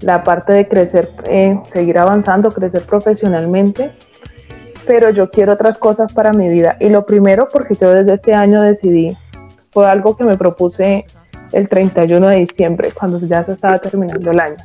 la 0.01 0.23
parte 0.23 0.53
de 0.53 0.69
crecer, 0.69 1.09
eh, 1.27 1.61
seguir 1.73 1.99
avanzando, 1.99 2.51
crecer 2.51 2.83
profesionalmente, 2.83 3.93
pero 4.87 5.11
yo 5.11 5.31
quiero 5.31 5.53
otras 5.53 5.79
cosas 5.79 6.13
para 6.13 6.33
mi 6.33 6.49
vida. 6.49 6.77
Y 6.81 6.89
lo 6.89 7.07
primero, 7.07 7.49
porque 7.51 7.75
yo 7.75 7.93
desde 7.93 8.15
este 8.15 8.35
año 8.35 8.61
decidí, 8.63 9.17
fue 9.71 9.89
algo 9.89 10.17
que 10.17 10.25
me 10.25 10.37
propuse 10.37 11.07
el 11.53 11.69
31 11.69 12.29
de 12.29 12.37
diciembre, 12.39 12.91
cuando 12.93 13.19
ya 13.19 13.45
se 13.45 13.53
estaba 13.53 13.79
terminando 13.79 14.31
el 14.31 14.41
año. 14.41 14.57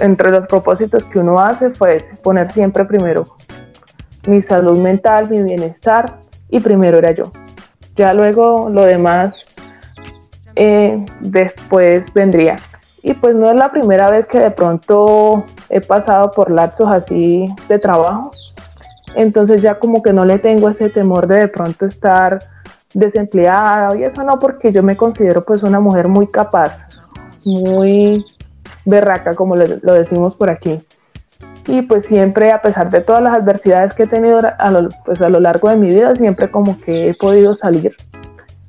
entre 0.00 0.30
los 0.30 0.46
propósitos 0.46 1.04
que 1.04 1.18
uno 1.18 1.38
hace 1.38 1.70
fue 1.70 2.02
poner 2.22 2.50
siempre 2.52 2.84
primero 2.86 3.36
mi 4.28 4.42
salud 4.42 4.78
mental, 4.78 5.28
mi 5.30 5.42
bienestar, 5.42 6.18
y 6.50 6.60
primero 6.60 6.98
era 6.98 7.12
yo. 7.12 7.30
Ya 7.96 8.12
luego 8.12 8.68
lo 8.70 8.82
demás 8.82 9.44
eh, 10.58 11.06
después 11.20 12.12
vendría. 12.12 12.56
Y 13.02 13.14
pues 13.14 13.36
no 13.36 13.48
es 13.48 13.56
la 13.56 13.70
primera 13.70 14.10
vez 14.10 14.26
que 14.26 14.40
de 14.40 14.50
pronto 14.50 15.44
he 15.70 15.80
pasado 15.80 16.32
por 16.32 16.50
lapsos 16.50 16.88
así 16.88 17.46
de 17.68 17.78
trabajo. 17.78 18.30
Entonces 19.14 19.62
ya 19.62 19.78
como 19.78 20.02
que 20.02 20.12
no 20.12 20.24
le 20.24 20.38
tengo 20.38 20.68
ese 20.68 20.90
temor 20.90 21.28
de 21.28 21.36
de 21.36 21.48
pronto 21.48 21.86
estar 21.86 22.40
desempleada 22.92 23.96
y 23.96 24.02
eso 24.02 24.22
no 24.24 24.38
porque 24.38 24.72
yo 24.72 24.82
me 24.82 24.96
considero 24.96 25.42
pues 25.42 25.62
una 25.62 25.78
mujer 25.78 26.08
muy 26.08 26.26
capaz, 26.26 26.76
muy 27.44 28.24
berraca 28.84 29.34
como 29.34 29.54
lo, 29.54 29.94
decimos 29.94 30.34
por 30.34 30.50
aquí. 30.50 30.80
Y 31.68 31.82
pues 31.82 32.06
siempre 32.06 32.50
a 32.50 32.62
pesar 32.62 32.90
de 32.90 33.00
todas 33.00 33.22
las 33.22 33.34
adversidades 33.34 33.94
que 33.94 34.04
he 34.04 34.06
tenido 34.06 34.38
a 34.38 34.88
pues 35.04 35.20
a 35.20 35.28
lo 35.28 35.38
largo 35.38 35.68
de 35.68 35.76
mi 35.76 35.88
vida, 35.88 36.16
siempre 36.16 36.50
como 36.50 36.80
que 36.80 37.10
he 37.10 37.14
podido 37.14 37.54
salir. 37.54 37.94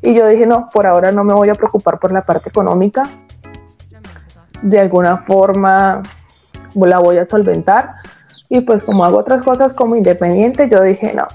Y 0.02 0.14
yo 0.14 0.28
dije, 0.28 0.46
no, 0.46 0.70
por 0.72 0.88
ahora 0.88 1.12
no 1.12 1.24
me 1.24 1.34
voy 1.34 1.50
a 1.50 1.56
preocupar 1.56 2.00
por 2.00 2.12
la 2.12 2.22
parte 2.22 2.50
económica, 2.50 3.04
de 4.62 4.80
alguna 4.80 5.18
forma 5.20 6.02
la 6.76 7.00
voy 7.00 7.18
a 7.18 7.26
solventar. 7.26 7.96
Y 8.48 8.62
pues 8.62 8.84
como 8.84 9.06
hago 9.06 9.18
otras 9.18 9.44
cosas 9.44 9.74
como 9.74 9.96
independiente, 9.96 10.70
yo 10.70 10.82
dije, 10.82 11.14
no, 11.14 11.28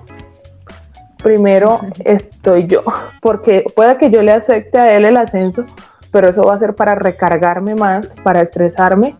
primero 1.22 1.80
estoy 2.04 2.66
yo, 2.66 2.82
porque 3.20 3.64
puede 3.74 3.96
que 3.98 4.10
yo 4.10 4.22
le 4.22 4.32
acepte 4.32 4.78
a 4.78 4.96
él 4.96 5.04
el 5.04 5.16
ascenso, 5.16 5.64
pero 6.10 6.28
eso 6.28 6.42
va 6.42 6.54
a 6.54 6.58
ser 6.58 6.74
para 6.74 6.94
recargarme 6.94 7.74
más, 7.74 8.08
para 8.22 8.40
estresarme 8.40 9.16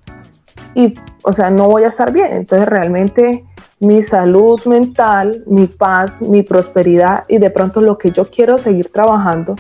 y, 0.75 0.95
o 1.23 1.33
sea, 1.33 1.51
no 1.51 1.69
voy 1.69 1.85
a 1.85 1.89
estar 1.89 2.13
bien. 2.13 2.33
Entonces, 2.33 2.69
realmente 2.69 3.45
mi 3.87 4.03
salud 4.03 4.61
mental, 4.67 5.45
mi 5.47 5.67
paz, 5.67 6.21
mi 6.21 6.43
prosperidad 6.43 7.25
y 7.29 7.39
de 7.39 7.51
pronto 7.51 7.81
lo 7.81 7.99
que 7.99 8.11
yo 8.11 8.25
quiero 8.25 8.59
seguir 8.59 8.91
trabajando 8.91 9.55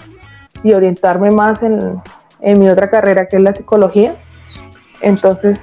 y 0.63 0.73
orientarme 0.73 1.31
más 1.31 1.63
en, 1.63 2.01
en 2.41 2.61
mi 2.61 2.69
otra 2.69 2.91
carrera 2.91 3.27
que 3.29 3.37
es 3.37 3.43
la 3.43 3.55
psicología, 3.55 4.17
entonces 5.01 5.61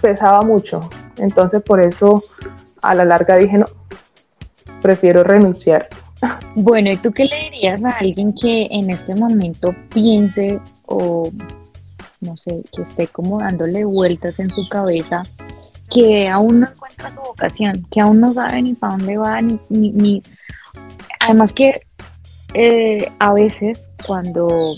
pesaba 0.00 0.42
mucho. 0.42 0.80
Entonces, 1.18 1.62
por 1.62 1.80
eso 1.80 2.22
a 2.82 2.94
la 2.94 3.04
larga 3.04 3.36
dije, 3.36 3.58
no, 3.58 3.66
prefiero 4.80 5.24
renunciar. 5.24 5.88
Bueno, 6.56 6.90
¿y 6.90 6.96
tú 6.96 7.12
qué 7.12 7.24
le 7.24 7.38
dirías 7.44 7.84
a 7.84 7.92
alguien 7.92 8.34
que 8.34 8.66
en 8.70 8.90
este 8.90 9.14
momento 9.14 9.74
piense 9.88 10.60
o 10.84 11.30
no 12.20 12.36
sé, 12.36 12.62
que 12.74 12.82
esté 12.82 13.06
como 13.06 13.38
dándole 13.38 13.84
vueltas 13.84 14.40
en 14.40 14.50
su 14.50 14.68
cabeza, 14.68 15.22
que 15.90 16.28
aún 16.28 16.60
no 16.60 16.68
encuentra 16.68 17.10
su 17.10 17.20
vocación, 17.20 17.86
que 17.90 18.00
aún 18.00 18.20
no 18.20 18.32
sabe 18.32 18.62
ni 18.62 18.74
para 18.74 18.96
dónde 18.96 19.16
va, 19.16 19.40
ni, 19.40 19.58
ni, 19.68 20.22
además 21.20 21.52
que 21.52 21.82
eh, 22.54 23.10
a 23.18 23.32
veces 23.32 23.80
cuando 24.06 24.74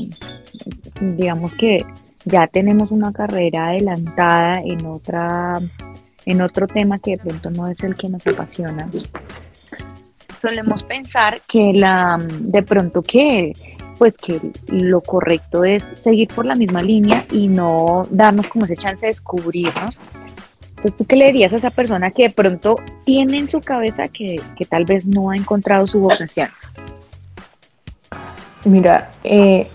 digamos 1.01 1.55
que 1.55 1.85
ya 2.25 2.46
tenemos 2.46 2.90
una 2.90 3.12
carrera 3.12 3.68
adelantada 3.68 4.61
en 4.61 4.87
otra 4.87 5.55
en 6.25 6.40
otro 6.40 6.66
tema 6.66 6.98
que 6.98 7.12
de 7.12 7.18
pronto 7.18 7.51
no 7.51 7.66
es 7.68 7.83
el 7.83 7.96
que 7.96 8.09
nos 8.09 8.25
apasiona 8.27 8.88
solemos 10.40 10.83
pensar 10.83 11.40
que 11.48 11.72
la 11.72 12.18
de 12.18 12.62
pronto 12.62 13.03
que 13.03 13.53
pues 14.03 14.16
que 14.16 14.40
lo 14.66 15.01
correcto 15.01 15.62
es 15.62 15.85
seguir 15.94 16.27
por 16.27 16.44
la 16.44 16.57
misma 16.57 16.83
línea 16.83 17.25
y 17.31 17.46
no 17.46 18.05
darnos 18.11 18.48
como 18.48 18.64
ese 18.64 18.77
chance 18.77 19.07
de 19.07 19.12
descubrirnos. 19.12 20.01
Entonces, 20.82 20.98
¿tú 20.98 21.04
qué 21.06 21.14
le 21.14 21.26
dirías 21.26 21.52
a 21.52 21.56
esa 21.58 21.70
persona 21.70 22.10
que 22.10 22.24
de 22.24 22.30
pronto 22.30 22.74
tiene 23.04 23.38
en 23.38 23.48
su 23.48 23.60
cabeza 23.60 24.08
que, 24.08 24.42
tal 24.68 24.84
vez 24.84 25.06
no 25.06 25.30
ha 25.30 25.36
encontrado 25.36 25.86
su 25.86 26.00
vocación? 26.00 26.48
Mira, 28.64 29.12
eh, 29.22 29.68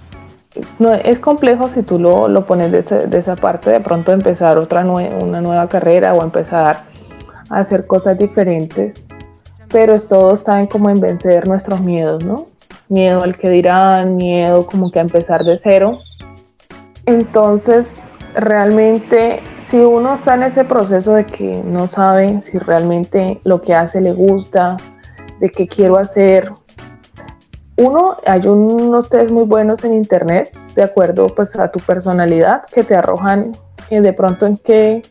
no, 0.80 0.94
es 0.94 1.20
complejo 1.20 1.70
si 1.70 1.82
tú 1.82 1.98
lo, 1.98 2.28
lo 2.28 2.46
pones 2.46 2.74
de, 2.74 3.18
esa 3.18 3.38
parte, 3.38 3.70
de 3.70 3.80
pronto 3.80 4.12
empezar 4.12 4.58
otra 4.58 4.86
una 4.86 5.40
nueva 5.40 5.70
carrera 5.70 6.14
o 6.14 6.24
empezar 6.24 6.84
a 7.50 7.60
hacer 7.60 7.88
cosas 7.88 8.20
diferentes, 8.20 9.06
pero 9.70 9.98
todo 10.02 10.34
está 10.34 10.60
en 10.60 10.68
como 10.68 10.90
en 10.90 11.00
vencer 11.00 11.48
nuestros 11.48 11.80
miedos, 11.80 12.22
¿no? 12.22 12.48
miedo 12.90 13.24
al 13.24 13.38
que 13.38 13.50
dirán, 13.50 14.18
miedo 14.18 14.66
como 14.66 14.92
que 14.92 15.00
a 15.00 15.04
empezar 15.04 15.46
de 15.46 15.58
cero. 15.64 16.00
Entonces, 17.06 17.96
realmente, 18.36 19.42
si 19.70 19.78
uno 19.78 20.14
está 20.14 20.36
en 20.36 20.44
ese 20.44 20.64
proceso 20.64 21.14
de 21.14 21.26
que 21.26 21.62
no 21.64 21.88
sabe 21.88 22.42
si 22.42 22.58
realmente 22.58 23.42
lo 23.44 23.62
que 23.62 23.74
hace 23.74 24.00
le 24.00 24.14
gusta, 24.14 24.78
de 25.40 25.50
qué 25.50 25.68
quiero 25.68 25.98
hacer, 25.98 26.50
uno, 27.78 28.16
hay 28.26 28.48
unos 28.48 29.10
test 29.10 29.30
muy 29.30 29.44
buenos 29.44 29.84
en 29.84 29.94
internet, 29.94 30.58
de 30.74 30.84
acuerdo 30.84 31.28
pues 31.28 31.56
a 31.58 31.70
tu 31.70 31.80
personalidad, 31.80 32.64
que 32.66 32.84
te 32.84 32.96
arrojan 32.96 33.52
eh, 33.90 34.02
de 34.02 34.14
pronto 34.14 34.46
en 34.46 34.58
qué, 34.58 35.02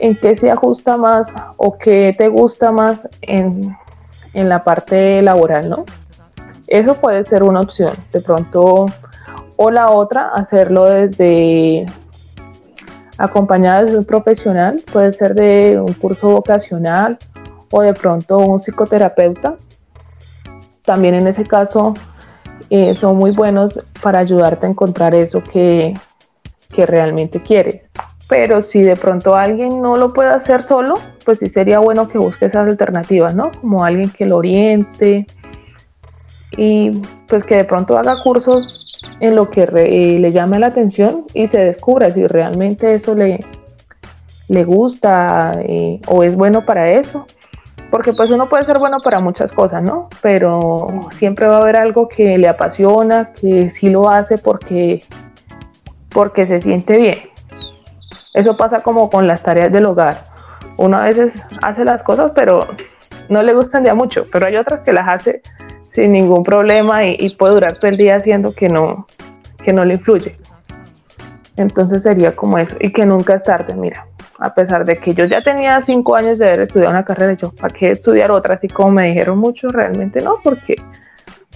en 0.00 0.16
qué 0.16 0.36
se 0.36 0.50
ajusta 0.50 0.96
más 0.96 1.28
o 1.56 1.76
qué 1.76 2.12
te 2.16 2.28
gusta 2.28 2.72
más 2.72 3.06
en, 3.20 3.76
en 4.32 4.48
la 4.48 4.62
parte 4.62 5.22
laboral, 5.22 5.68
¿no? 5.68 5.84
Eso 6.66 6.94
puede 6.94 7.24
ser 7.24 7.42
una 7.42 7.60
opción. 7.60 7.92
De 8.12 8.20
pronto, 8.20 8.86
o 9.56 9.70
la 9.70 9.90
otra, 9.90 10.30
hacerlo 10.30 10.84
desde 10.84 11.86
acompañada 13.18 13.82
de 13.82 13.98
un 13.98 14.04
profesional, 14.04 14.80
puede 14.92 15.12
ser 15.12 15.34
de 15.34 15.80
un 15.80 15.92
curso 15.94 16.30
vocacional 16.30 17.18
o 17.70 17.82
de 17.82 17.92
pronto 17.92 18.38
un 18.38 18.58
psicoterapeuta. 18.58 19.56
También 20.82 21.14
en 21.14 21.26
ese 21.26 21.44
caso 21.44 21.94
eh, 22.70 22.94
son 22.94 23.16
muy 23.16 23.32
buenos 23.32 23.80
para 24.00 24.20
ayudarte 24.20 24.66
a 24.66 24.70
encontrar 24.70 25.14
eso 25.14 25.42
que, 25.42 25.94
que 26.74 26.86
realmente 26.86 27.42
quieres. 27.42 27.82
Pero 28.28 28.62
si 28.62 28.82
de 28.82 28.94
pronto 28.94 29.34
alguien 29.34 29.80
no 29.80 29.96
lo 29.96 30.12
puede 30.12 30.30
hacer 30.30 30.62
solo, 30.62 30.94
pues 31.24 31.38
sí 31.38 31.48
sería 31.48 31.78
bueno 31.78 32.08
que 32.08 32.18
busque 32.18 32.46
esas 32.46 32.66
alternativas, 32.68 33.34
¿no? 33.34 33.50
Como 33.60 33.84
alguien 33.84 34.10
que 34.10 34.26
lo 34.26 34.36
oriente, 34.36 35.26
y 36.56 36.90
pues 37.26 37.44
que 37.44 37.56
de 37.56 37.64
pronto 37.64 37.96
haga 37.98 38.22
cursos 38.22 39.00
en 39.20 39.36
lo 39.36 39.50
que 39.50 39.62
eh, 39.62 40.18
le 40.18 40.30
llame 40.30 40.58
la 40.58 40.68
atención 40.68 41.24
y 41.34 41.46
se 41.48 41.58
descubra 41.58 42.10
si 42.10 42.26
realmente 42.26 42.92
eso 42.92 43.14
le, 43.14 43.44
le 44.48 44.64
gusta 44.64 45.52
eh, 45.62 46.00
o 46.06 46.22
es 46.22 46.34
bueno 46.34 46.64
para 46.64 46.90
eso. 46.90 47.26
Porque 47.90 48.12
pues 48.12 48.30
uno 48.30 48.48
puede 48.48 48.66
ser 48.66 48.78
bueno 48.78 48.98
para 49.02 49.18
muchas 49.20 49.50
cosas, 49.50 49.82
¿no? 49.82 50.10
Pero 50.20 51.08
siempre 51.12 51.46
va 51.46 51.56
a 51.56 51.60
haber 51.60 51.76
algo 51.76 52.06
que 52.06 52.36
le 52.36 52.46
apasiona, 52.46 53.32
que 53.32 53.70
sí 53.70 53.88
lo 53.88 54.10
hace 54.10 54.36
porque, 54.36 55.02
porque 56.10 56.46
se 56.46 56.60
siente 56.60 56.98
bien. 56.98 57.18
Eso 58.34 58.54
pasa 58.54 58.80
como 58.80 59.08
con 59.08 59.26
las 59.26 59.42
tareas 59.42 59.72
del 59.72 59.86
hogar. 59.86 60.26
Uno 60.76 60.98
a 60.98 61.04
veces 61.04 61.34
hace 61.62 61.84
las 61.84 62.02
cosas, 62.02 62.32
pero 62.34 62.68
no 63.30 63.42
le 63.42 63.54
gustan 63.54 63.84
ya 63.84 63.94
mucho, 63.94 64.26
pero 64.30 64.46
hay 64.46 64.56
otras 64.56 64.80
que 64.80 64.92
las 64.92 65.08
hace 65.08 65.42
sin 65.98 66.12
ningún 66.12 66.44
problema 66.44 67.04
y, 67.04 67.30
puede 67.30 67.54
durar 67.54 67.76
todo 67.76 67.90
el 67.90 67.96
día 67.96 68.14
haciendo 68.14 68.52
que 68.52 68.68
no, 68.68 69.08
que 69.64 69.72
no 69.72 69.84
le 69.84 69.94
influye. 69.94 70.36
Entonces 71.56 72.04
sería 72.04 72.36
como 72.36 72.56
eso, 72.56 72.76
y 72.78 72.92
que 72.92 73.04
nunca 73.04 73.34
es 73.34 73.42
tarde, 73.42 73.74
mira, 73.74 74.06
a 74.38 74.54
pesar 74.54 74.84
de 74.84 74.98
que 74.98 75.12
yo 75.12 75.24
ya 75.24 75.42
tenía 75.42 75.80
cinco 75.82 76.14
años 76.14 76.38
de 76.38 76.46
haber 76.46 76.60
estudiado 76.60 76.92
una 76.92 77.04
carrera, 77.04 77.32
yo, 77.32 77.50
¿para 77.50 77.74
qué 77.74 77.90
estudiar 77.90 78.30
otra? 78.30 78.54
Así 78.54 78.68
como 78.68 78.92
me 78.92 79.06
dijeron 79.06 79.38
mucho, 79.38 79.70
realmente 79.70 80.20
no, 80.20 80.36
porque 80.44 80.76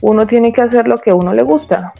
uno 0.01 0.27
tiene 0.27 0.53
que 0.53 0.63
hacer 0.63 0.89
lo 0.89 0.97
que 0.97 1.11
a 1.11 1.15
uno 1.15 1.33
le 1.33 1.45
gusta, 1.45 1.93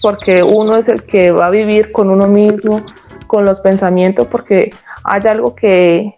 porque 0.00 0.44
uno 0.44 0.76
es 0.76 0.86
el 0.86 1.02
que 1.02 1.32
va 1.32 1.46
a 1.46 1.50
vivir 1.50 1.90
con 1.90 2.08
uno 2.08 2.28
mismo, 2.28 2.82
con 3.26 3.44
los 3.44 3.58
pensamientos, 3.58 4.28
porque 4.28 4.72
hay 5.02 5.22
algo 5.26 5.56
que, 5.56 6.14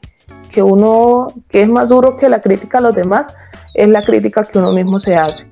que 0.52 0.62
uno, 0.62 1.28
que 1.48 1.62
es 1.62 1.68
más 1.68 1.88
duro 1.88 2.18
que 2.18 2.28
la 2.28 2.42
crítica 2.42 2.76
a 2.76 2.82
los 2.82 2.94
demás, 2.94 3.34
es 3.74 3.88
la 3.88 4.02
crítica 4.02 4.44
que 4.44 4.58
uno 4.58 4.72
mismo 4.72 4.98
se 4.98 5.16
hace. 5.16 5.46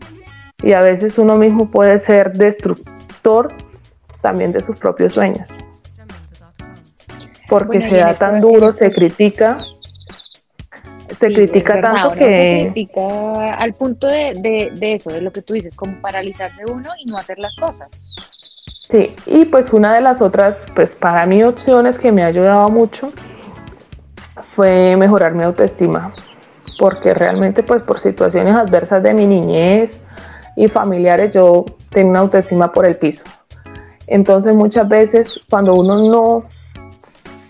Y 0.62 0.72
a 0.72 0.80
veces 0.80 1.18
uno 1.18 1.34
mismo 1.36 1.70
puede 1.70 1.98
ser 1.98 2.32
destructor 2.32 3.48
también 4.20 4.52
de 4.52 4.62
sus 4.62 4.78
propios 4.78 5.12
sueños. 5.12 5.48
Porque 7.48 7.82
se 7.82 7.96
da 7.96 8.14
tan 8.14 8.40
duro, 8.40 8.72
se 8.72 8.92
critica, 8.92 9.58
se 11.18 11.26
critica 11.26 11.80
tanto 11.80 12.14
que... 12.14 12.60
Se 12.60 12.70
critica 12.72 13.54
al 13.54 13.74
punto 13.74 14.06
de, 14.06 14.70
de, 14.72 14.94
eso, 14.94 15.10
de 15.10 15.20
lo 15.20 15.32
que 15.32 15.42
tú 15.42 15.54
dices, 15.54 15.74
como 15.74 16.00
paralizarse 16.00 16.62
uno 16.70 16.90
y 16.98 17.06
no 17.06 17.18
hacer 17.18 17.38
las 17.38 17.54
cosas. 17.56 17.90
Sí, 18.88 19.14
y 19.26 19.44
pues 19.46 19.72
una 19.72 19.94
de 19.94 20.00
las 20.00 20.22
otras, 20.22 20.64
pues 20.74 20.94
para 20.94 21.26
mí 21.26 21.42
opciones 21.42 21.98
que 21.98 22.12
me 22.12 22.22
ha 22.22 22.26
ayudado 22.26 22.68
mucho 22.68 23.12
fue 24.54 24.96
mejorar 24.96 25.34
mi 25.34 25.42
autoestima 25.42 26.14
porque 26.82 27.14
realmente 27.14 27.62
pues 27.62 27.80
por 27.84 28.00
situaciones 28.00 28.56
adversas 28.56 29.00
de 29.04 29.14
mi 29.14 29.24
niñez 29.24 30.00
y 30.56 30.66
familiares 30.66 31.32
yo 31.32 31.64
tengo 31.90 32.10
una 32.10 32.18
autoestima 32.18 32.72
por 32.72 32.88
el 32.88 32.96
piso. 32.96 33.22
Entonces 34.08 34.56
muchas 34.56 34.88
veces 34.88 35.38
cuando 35.48 35.76
uno 35.76 35.94
no 35.94 36.44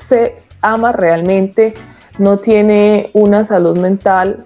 se 0.07 0.37
ama 0.61 0.93
realmente, 0.93 1.73
no 2.19 2.37
tiene 2.37 3.09
una 3.15 3.43
salud 3.43 3.79
mental 3.79 4.45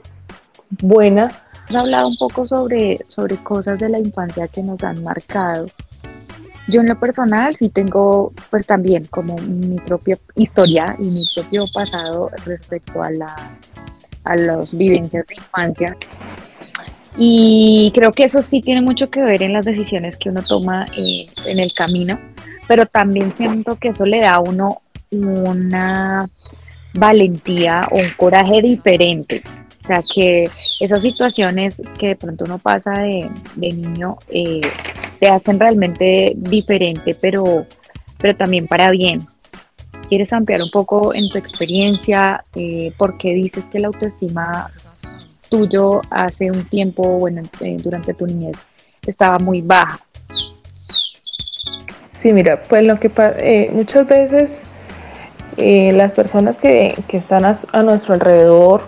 buena. 0.81 1.33
Has 1.69 1.75
hablado 1.75 2.07
un 2.07 2.17
poco 2.17 2.47
sobre, 2.47 3.01
sobre 3.09 3.39
cosas 3.39 3.81
de 3.81 3.89
la 3.89 3.99
infancia 3.99 4.47
que 4.47 4.63
nos 4.63 4.85
han 4.85 5.03
marcado. 5.03 5.67
Yo 6.69 6.83
en 6.83 6.87
lo 6.87 7.01
personal 7.01 7.57
sí 7.57 7.71
tengo 7.71 8.33
pues 8.51 8.65
también 8.69 9.07
como 9.07 9.37
mi 9.37 9.79
propia 9.79 10.17
historia 10.37 10.95
y 10.97 11.11
mi 11.11 11.25
propio 11.35 11.65
pasado 11.75 12.31
respecto 12.45 13.03
a 13.03 13.11
la 13.11 13.35
a 14.27 14.37
las 14.37 14.77
vivencias 14.77 15.27
de 15.27 15.35
infancia. 15.35 15.97
Y 17.17 17.91
creo 17.95 18.13
que 18.13 18.25
eso 18.25 18.43
sí 18.43 18.61
tiene 18.61 18.83
mucho 18.83 19.11
que 19.11 19.23
ver 19.23 19.43
en 19.43 19.55
las 19.55 19.65
decisiones 19.65 20.17
que 20.17 20.29
uno 20.29 20.43
toma 20.43 20.87
eh, 20.97 21.27
en 21.47 21.59
el 21.59 21.73
camino, 21.73 22.21
pero 22.69 22.85
también 22.87 23.33
siento 23.37 23.77
que 23.77 23.89
eso 23.89 24.05
le 24.05 24.21
da 24.21 24.35
a 24.35 24.41
uno 24.41 24.83
una 25.11 26.29
valentía 26.93 27.89
o 27.91 27.97
un 27.97 28.11
coraje 28.17 28.61
diferente. 28.61 29.43
O 29.83 29.87
sea, 29.87 30.01
que 30.15 30.47
esas 30.81 31.01
situaciones 31.01 31.81
que 31.99 32.09
de 32.09 32.17
pronto 32.17 32.45
uno 32.45 32.59
pasa 32.59 32.91
de, 32.91 33.31
niño 33.55 34.19
eh, 34.29 34.61
te 35.21 35.29
hacen 35.29 35.61
realmente 35.61 36.33
diferente, 36.37 37.17
pero, 37.19 37.67
pero 38.19 38.37
también 38.37 38.67
para 38.67 38.91
bien. 38.91 39.27
¿Quieres 40.09 40.33
ampliar 40.33 40.63
un 40.63 40.71
poco 40.71 41.15
en 41.15 41.29
tu 41.29 41.39
experiencia? 41.39 42.45
Eh, 42.55 42.93
¿Por 42.97 43.17
qué 43.19 43.35
dices 43.35 43.65
que 43.67 43.81
la 43.81 43.89
autoestima 43.89 44.71
tuyo 45.49 46.01
hace 46.11 46.51
un 46.51 46.65
tiempo, 46.65 47.03
bueno, 47.19 47.43
eh, 47.61 47.77
durante 47.83 48.15
tu 48.15 48.27
niñez, 48.27 48.57
estaba 49.07 49.39
muy 49.39 49.63
baja. 49.63 50.01
Sí, 52.13 52.33
mira, 52.33 52.63
pues 52.63 52.85
lo 52.85 52.97
que 52.97 53.11
pasa, 53.11 53.37
eh, 53.39 53.71
muchas 53.73 54.07
veces 54.07 54.63
eh, 55.57 55.93
las 55.93 56.13
personas 56.13 56.57
que, 56.57 56.95
están 57.09 57.45
a, 57.45 57.83
nuestro 57.83 58.15
alrededor 58.15 58.83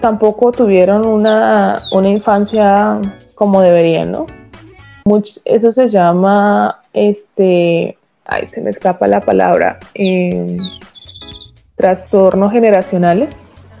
tampoco 0.00 0.52
tuvieron 0.52 1.06
una, 1.06 1.78
infancia 2.04 3.00
como 3.34 3.60
deberían, 3.60 4.12
¿no? 4.12 4.26
eso 5.44 5.72
se 5.72 5.88
llama, 5.88 6.82
este, 6.92 7.98
ay, 8.30 8.48
se 8.48 8.60
me 8.60 8.70
escapa 8.70 9.06
la 9.06 9.20
palabra, 9.20 9.78
em, 9.94 10.56
trastornos 11.76 12.52
generacionales. 12.52 13.34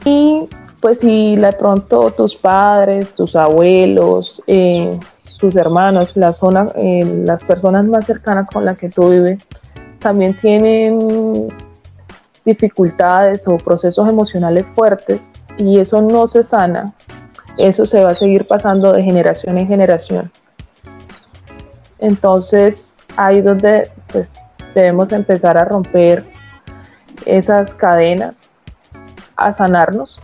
Y 0.04 0.46
pues 0.80 0.98
si 0.98 1.36
de 1.36 1.52
pronto 1.52 2.10
tus 2.10 2.34
padres, 2.34 3.14
tus 3.14 3.36
abuelos, 3.36 4.42
eh, 4.46 4.90
tus 5.38 5.56
hermanos, 5.56 6.14
eh, 6.16 7.22
las 7.24 7.44
personas 7.44 7.84
más 7.84 8.04
cercanas 8.06 8.48
con 8.50 8.64
las 8.64 8.76
que 8.78 8.88
tú 8.88 9.10
vives, 9.10 9.38
también 9.98 10.34
tienen 10.34 11.48
dificultades 12.44 13.46
o 13.46 13.56
procesos 13.58 14.08
emocionales 14.08 14.64
fuertes 14.74 15.20
y 15.58 15.78
eso 15.78 16.00
no 16.00 16.26
se 16.26 16.42
sana, 16.42 16.94
eso 17.58 17.84
se 17.84 18.02
va 18.02 18.10
a 18.10 18.14
seguir 18.14 18.46
pasando 18.46 18.92
de 18.92 19.02
generación 19.02 19.58
en 19.58 19.68
generación. 19.68 20.30
Entonces, 21.98 22.94
ahí 23.16 23.42
donde 23.42 23.90
pues, 24.10 24.28
debemos 24.74 25.12
empezar 25.12 25.56
a 25.58 25.64
romper 25.64 26.24
esas 27.26 27.74
cadenas, 27.74 28.50
a 29.36 29.52
sanarnos, 29.52 30.18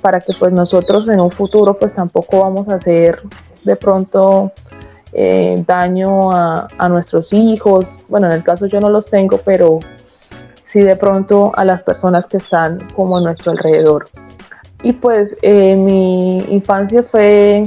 para 0.00 0.20
que 0.20 0.32
pues 0.38 0.52
nosotros 0.52 1.08
en 1.08 1.20
un 1.20 1.30
futuro 1.30 1.74
pues 1.74 1.94
tampoco 1.94 2.40
vamos 2.40 2.68
a 2.68 2.74
hacer 2.74 3.22
de 3.64 3.76
pronto 3.76 4.52
eh, 5.12 5.62
daño 5.66 6.32
a, 6.32 6.88
nuestros 6.88 7.32
hijos. 7.32 8.00
Bueno, 8.08 8.26
en 8.26 8.34
el 8.34 8.42
caso 8.42 8.66
yo 8.66 8.80
no 8.80 8.90
los 8.90 9.06
tengo, 9.08 9.38
pero 9.38 9.78
sí 10.66 10.80
de 10.80 10.96
pronto 10.96 11.52
a 11.54 11.64
las 11.64 11.82
personas 11.82 12.26
que 12.26 12.38
están 12.38 12.78
como 12.94 13.16
a 13.16 13.20
nuestro 13.20 13.52
alrededor. 13.52 14.06
Y 14.82 14.92
pues 14.92 15.36
eh, 15.40 15.76
mi 15.76 16.38
infancia 16.50 17.02
fue 17.02 17.62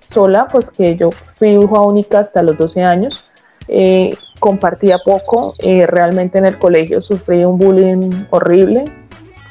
sola, 0.00 0.48
pues 0.48 0.70
que 0.70 0.96
yo 0.96 1.10
fui 1.10 1.50
hija 1.50 1.80
única 1.80 2.20
hasta 2.20 2.42
los 2.42 2.56
12 2.56 2.82
años. 2.82 3.24
Eh, 3.68 4.16
compartía 4.38 4.98
poco, 5.04 5.54
realmente 5.86 6.38
en 6.38 6.46
el 6.46 6.58
colegio 6.58 7.02
sufrí 7.02 7.44
un 7.44 7.58
bullying 7.58 8.26
horrible 8.30 8.84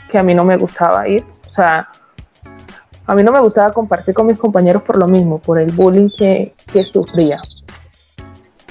que 0.10 0.18
a 0.18 0.24
mí 0.24 0.34
no 0.34 0.44
me 0.44 0.58
gustaba 0.58 1.08
ir. 1.08 1.26
O 1.50 1.54
sea, 1.54 1.90
a 3.08 3.14
mí 3.14 3.24
no 3.24 3.32
me 3.32 3.40
gustaba 3.40 3.72
compartir 3.72 4.16
con 4.16 4.28
mis 4.28 4.40
compañeros 4.40 4.82
por 4.82 4.98
lo 4.98 5.08
mismo, 5.08 5.40
por 5.40 5.60
el 5.60 5.72
bullying 5.72 6.10
que, 6.18 6.54
sufría. 6.92 7.40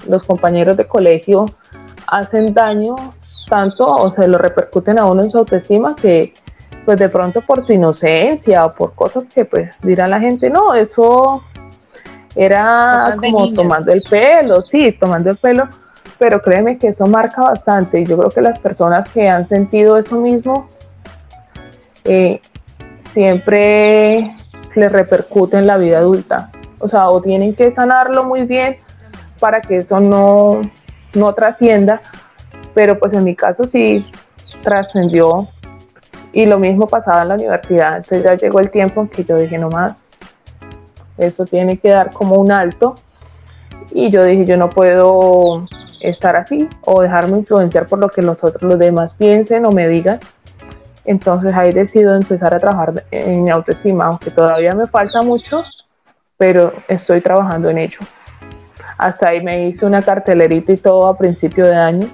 Los 0.09 0.22
compañeros 0.24 0.77
de 0.77 0.87
colegio 0.87 1.46
hacen 2.07 2.53
daño 2.53 2.96
tanto 3.48 3.85
o 3.85 4.11
se 4.11 4.27
lo 4.27 4.38
repercuten 4.38 4.98
a 4.98 5.07
uno 5.07 5.22
en 5.22 5.31
su 5.31 5.38
autoestima 5.38 5.94
que 5.94 6.35
pues 6.85 6.98
de 6.98 7.09
pronto 7.09 7.40
por 7.40 7.64
su 7.64 7.72
inocencia 7.72 8.66
o 8.66 8.74
por 8.74 8.94
cosas 8.94 9.24
que 9.29 9.44
pues 9.44 9.70
dirá 9.83 10.07
la 10.07 10.20
gente, 10.20 10.50
no, 10.50 10.74
eso 10.74 11.42
era 12.37 13.16
como 13.16 13.53
tomando 13.55 13.92
el 13.92 14.03
pelo, 14.03 14.62
sí, 14.62 14.92
tomando 14.98 15.31
el 15.31 15.37
pelo, 15.37 15.68
pero 16.24 16.40
créeme 16.40 16.78
que 16.78 16.88
eso 16.88 17.06
marca 17.06 17.42
bastante 17.42 18.00
y 18.00 18.06
yo 18.06 18.16
creo 18.16 18.30
que 18.30 18.40
las 18.40 18.58
personas 18.58 19.06
que 19.10 19.28
han 19.28 19.46
sentido 19.46 19.98
eso 19.98 20.18
mismo 20.18 20.70
eh, 22.02 22.40
siempre 23.12 24.26
les 24.74 24.90
repercute 24.90 25.58
en 25.58 25.66
la 25.66 25.76
vida 25.76 25.98
adulta. 25.98 26.50
O 26.78 26.88
sea, 26.88 27.10
o 27.10 27.20
tienen 27.20 27.54
que 27.54 27.74
sanarlo 27.74 28.24
muy 28.24 28.44
bien 28.44 28.78
para 29.38 29.60
que 29.60 29.76
eso 29.76 30.00
no, 30.00 30.62
no 31.12 31.34
trascienda, 31.34 32.00
pero 32.72 32.98
pues 32.98 33.12
en 33.12 33.24
mi 33.24 33.37
caso 33.37 33.64
sí 33.64 34.10
trascendió 34.62 35.46
y 36.32 36.46
lo 36.46 36.58
mismo 36.58 36.87
pasaba 36.87 37.20
en 37.20 37.28
la 37.28 37.34
universidad. 37.34 37.98
Entonces 37.98 38.24
ya 38.24 38.34
llegó 38.34 38.60
el 38.60 38.70
tiempo 38.70 39.02
en 39.02 39.08
que 39.08 39.24
yo 39.24 39.37
dije, 39.37 39.58
no 39.58 39.68
más, 39.68 39.92
eso 41.18 41.44
tiene 41.44 41.76
que 41.76 41.90
dar 41.90 42.14
como 42.14 42.37
un 42.37 42.50
alto. 42.50 42.94
Y 43.90 44.08
yo 44.08 44.24
dije, 44.24 44.46
yo 44.46 44.56
no 44.56 44.70
puedo 44.70 45.62
estar 46.00 46.37
así 46.37 46.68
o 46.83 47.02
dejarme 47.02 47.38
influenciar 47.38 47.87
por 47.87 47.98
lo 47.98 48.09
que 48.09 48.22
nosotros 48.22 48.62
los 48.62 48.78
demás 48.78 49.14
piensen 49.14 49.66
o 49.66 49.70
me 49.70 49.88
digan 49.88 50.20
entonces 51.04 51.54
ahí 51.54 51.72
decido 51.72 52.14
empezar 52.14 52.54
a 52.54 52.59
trabajar 52.59 53.04
en 53.11 53.44
mi 53.44 53.50
autoestima, 53.50 54.07
aunque 54.07 54.30
todavía 54.30 54.72
me 54.74 54.87
falta 54.87 55.22
mucho, 55.22 55.61
pero 56.37 56.72
estoy 56.88 57.20
trabajando 57.20 57.68
en 57.68 57.78
ello. 57.78 57.98
Hasta 58.96 59.28
ahí 59.28 59.40
me 59.40 59.66
hice 59.66 59.85
una 59.85 60.00
cartelerita 60.00 60.72
y 60.72 60.76
todo 60.76 61.07
a 61.07 61.18
principio 61.18 61.66
de 61.66 61.76
año 61.76 62.07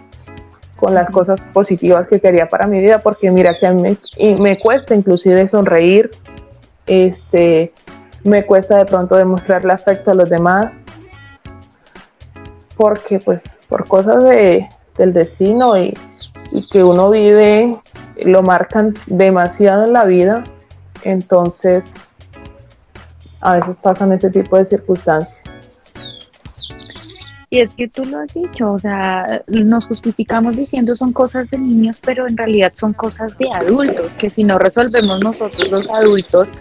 con 0.76 0.94
las 0.94 1.10
cosas 1.10 1.40
positivas 1.52 2.08
que 2.08 2.20
quería 2.20 2.48
para 2.48 2.66
mi 2.66 2.80
vida, 2.80 3.00
porque 3.00 3.30
mira 3.30 3.54
que 3.54 3.66
a 3.66 3.72
mí 3.72 3.82
me, 3.82 4.34
me 4.36 4.58
cuesta 4.58 4.94
inclusive 4.94 5.46
sonreír, 5.46 6.10
este, 6.86 7.72
me 8.24 8.46
cuesta 8.46 8.78
de 8.78 8.86
pronto 8.86 9.14
demostrarle 9.14 9.72
afecto 9.72 10.10
a 10.10 10.14
los 10.14 10.30
demás, 10.30 10.74
porque 12.80 13.18
pues 13.18 13.42
por 13.68 13.86
cosas 13.86 14.24
de, 14.24 14.66
del 14.96 15.12
destino 15.12 15.76
y, 15.76 15.92
y 16.50 16.64
que 16.70 16.82
uno 16.82 17.10
vive 17.10 17.78
lo 18.24 18.42
marcan 18.42 18.94
demasiado 19.06 19.84
en 19.84 19.92
la 19.92 20.06
vida, 20.06 20.44
entonces 21.04 21.84
a 23.42 23.56
veces 23.56 23.78
pasan 23.82 24.12
ese 24.12 24.30
tipo 24.30 24.56
de 24.56 24.64
circunstancias. 24.64 25.39
Y 27.52 27.58
es 27.58 27.70
que 27.70 27.88
tú 27.88 28.04
lo 28.04 28.20
has 28.20 28.32
dicho, 28.32 28.70
o 28.70 28.78
sea, 28.78 29.42
nos 29.48 29.88
justificamos 29.88 30.56
diciendo 30.56 30.94
son 30.94 31.12
cosas 31.12 31.50
de 31.50 31.58
niños, 31.58 32.00
pero 32.00 32.28
en 32.28 32.36
realidad 32.36 32.70
son 32.76 32.92
cosas 32.92 33.36
de 33.38 33.50
adultos, 33.50 34.14
que 34.14 34.30
si 34.30 34.44
no 34.44 34.56
resolvemos 34.56 35.18
nosotros 35.18 35.68
los 35.68 35.90
adultos, 35.90 36.52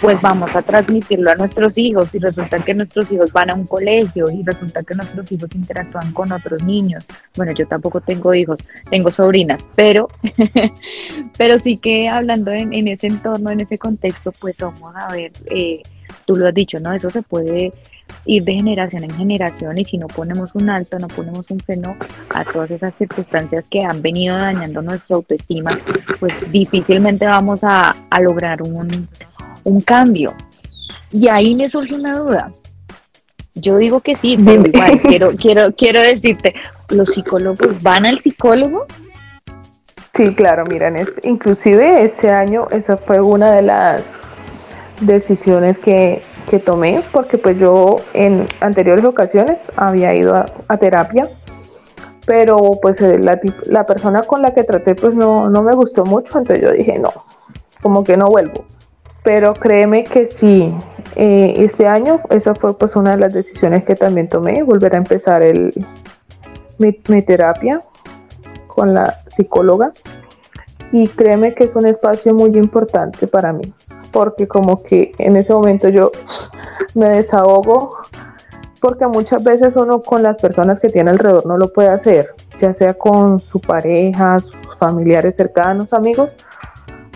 pues 0.00 0.18
vamos 0.22 0.56
a 0.56 0.62
transmitirlo 0.62 1.30
a 1.30 1.34
nuestros 1.34 1.76
hijos 1.76 2.14
y 2.14 2.18
resulta 2.18 2.64
que 2.64 2.72
nuestros 2.72 3.12
hijos 3.12 3.30
van 3.30 3.50
a 3.50 3.54
un 3.54 3.66
colegio 3.66 4.30
y 4.30 4.42
resulta 4.42 4.82
que 4.82 4.94
nuestros 4.94 5.30
hijos 5.32 5.54
interactúan 5.54 6.14
con 6.14 6.32
otros 6.32 6.62
niños. 6.62 7.06
Bueno, 7.36 7.52
yo 7.52 7.66
tampoco 7.66 8.00
tengo 8.00 8.32
hijos, 8.32 8.58
tengo 8.90 9.10
sobrinas, 9.10 9.68
pero, 9.76 10.08
pero 11.36 11.58
sí 11.58 11.76
que 11.76 12.08
hablando 12.08 12.52
en, 12.52 12.88
ese 12.88 13.08
entorno, 13.08 13.50
en 13.50 13.60
ese 13.60 13.76
contexto, 13.76 14.32
pues 14.32 14.56
vamos 14.56 14.94
a 14.96 15.12
ver, 15.12 15.30
eh, 15.50 15.82
tú 16.24 16.36
lo 16.36 16.48
has 16.48 16.54
dicho, 16.54 16.80
¿no? 16.80 16.94
Eso 16.94 17.10
se 17.10 17.20
puede 17.20 17.74
ir 18.24 18.44
de 18.44 18.54
generación 18.54 19.04
en 19.04 19.14
generación 19.14 19.78
y 19.78 19.84
si 19.84 19.98
no 19.98 20.06
ponemos 20.06 20.54
un 20.54 20.70
alto, 20.70 20.98
no 20.98 21.08
ponemos 21.08 21.50
un 21.50 21.60
freno 21.60 21.96
a 22.30 22.44
todas 22.44 22.70
esas 22.70 22.94
circunstancias 22.94 23.66
que 23.70 23.82
han 23.84 24.02
venido 24.02 24.36
dañando 24.36 24.82
nuestra 24.82 25.16
autoestima, 25.16 25.78
pues 26.20 26.32
difícilmente 26.50 27.26
vamos 27.26 27.60
a, 27.62 27.94
lograr 28.20 28.62
un, 28.62 29.08
un, 29.64 29.80
cambio. 29.80 30.34
Y 31.10 31.28
ahí 31.28 31.54
me 31.54 31.68
surge 31.68 31.94
una 31.94 32.18
duda. 32.18 32.52
Yo 33.54 33.76
digo 33.76 34.00
que 34.00 34.14
sí, 34.14 34.36
pero 34.44 34.66
igual 34.66 35.00
quiero, 35.00 35.30
quiero, 35.36 35.72
quiero 35.76 36.00
decirte, 36.00 36.54
¿los 36.88 37.10
psicólogos 37.10 37.82
van 37.82 38.06
al 38.06 38.18
psicólogo? 38.18 38.86
Sí, 40.14 40.34
claro, 40.34 40.66
miren, 40.66 40.96
inclusive 41.22 42.04
este 42.04 42.28
año 42.30 42.66
esa 42.72 42.96
fue 42.96 43.20
una 43.20 43.52
de 43.54 43.62
las 43.62 44.02
decisiones 45.00 45.78
que, 45.78 46.22
tomé, 46.64 47.02
porque 47.12 47.36
pues 47.36 47.58
yo 47.58 47.96
en 48.14 48.46
anteriores 48.60 49.04
ocasiones 49.04 49.58
había 49.76 50.14
ido 50.14 50.34
a, 50.34 50.76
terapia, 50.78 51.28
pero 52.24 52.72
pues 52.80 53.00
eh, 53.00 53.18
la, 53.18 53.38
la, 53.66 53.84
persona 53.84 54.22
con 54.22 54.40
la 54.40 54.54
que 54.54 54.64
traté 54.64 54.94
pues 54.94 55.14
no, 55.14 55.50
me 55.50 55.74
gustó 55.74 56.06
mucho, 56.06 56.38
entonces 56.38 56.64
yo 56.64 56.72
dije 56.72 56.98
no, 56.98 57.12
como 57.82 58.02
que 58.02 58.16
no 58.16 58.28
vuelvo. 58.28 58.64
Pero 59.22 59.52
créeme 59.52 60.04
que 60.04 60.30
sí, 60.30 60.74
eh, 61.16 61.54
este 61.58 61.86
año 61.86 62.20
esa 62.30 62.54
fue 62.54 62.76
pues 62.78 62.96
una 62.96 63.10
de 63.10 63.18
las 63.18 63.34
decisiones 63.34 63.84
que 63.84 63.94
también 63.94 64.28
tomé, 64.28 64.62
volver 64.62 64.94
a 64.94 64.98
empezar 64.98 65.42
el, 65.42 65.74
mi, 66.78 66.98
mi 67.08 67.22
terapia 67.22 67.82
con 68.68 68.94
la 68.94 69.18
psicóloga 69.30 69.92
y 70.92 71.08
créeme 71.08 71.52
que 71.52 71.64
es 71.64 71.74
un 71.74 71.86
espacio 71.86 72.32
muy 72.32 72.56
importante 72.56 73.26
para 73.26 73.52
mí 73.52 73.74
porque 74.12 74.48
como 74.48 74.82
que 74.82 75.12
en 75.18 75.36
ese 75.36 75.52
momento 75.52 75.88
yo 75.88 76.10
me 76.94 77.08
desahogo 77.08 77.96
porque 78.80 79.06
muchas 79.06 79.42
veces 79.42 79.76
uno 79.76 80.02
con 80.02 80.22
las 80.22 80.38
personas 80.38 80.80
que 80.80 80.88
tiene 80.88 81.10
alrededor 81.10 81.46
no 81.46 81.56
lo 81.56 81.72
puede 81.72 81.88
hacer, 81.88 82.34
ya 82.60 82.72
sea 82.72 82.94
con 82.94 83.40
su 83.40 83.60
pareja, 83.60 84.38
sus 84.40 84.56
familiares 84.78 85.34
cercanos, 85.36 85.92
amigos, 85.92 86.30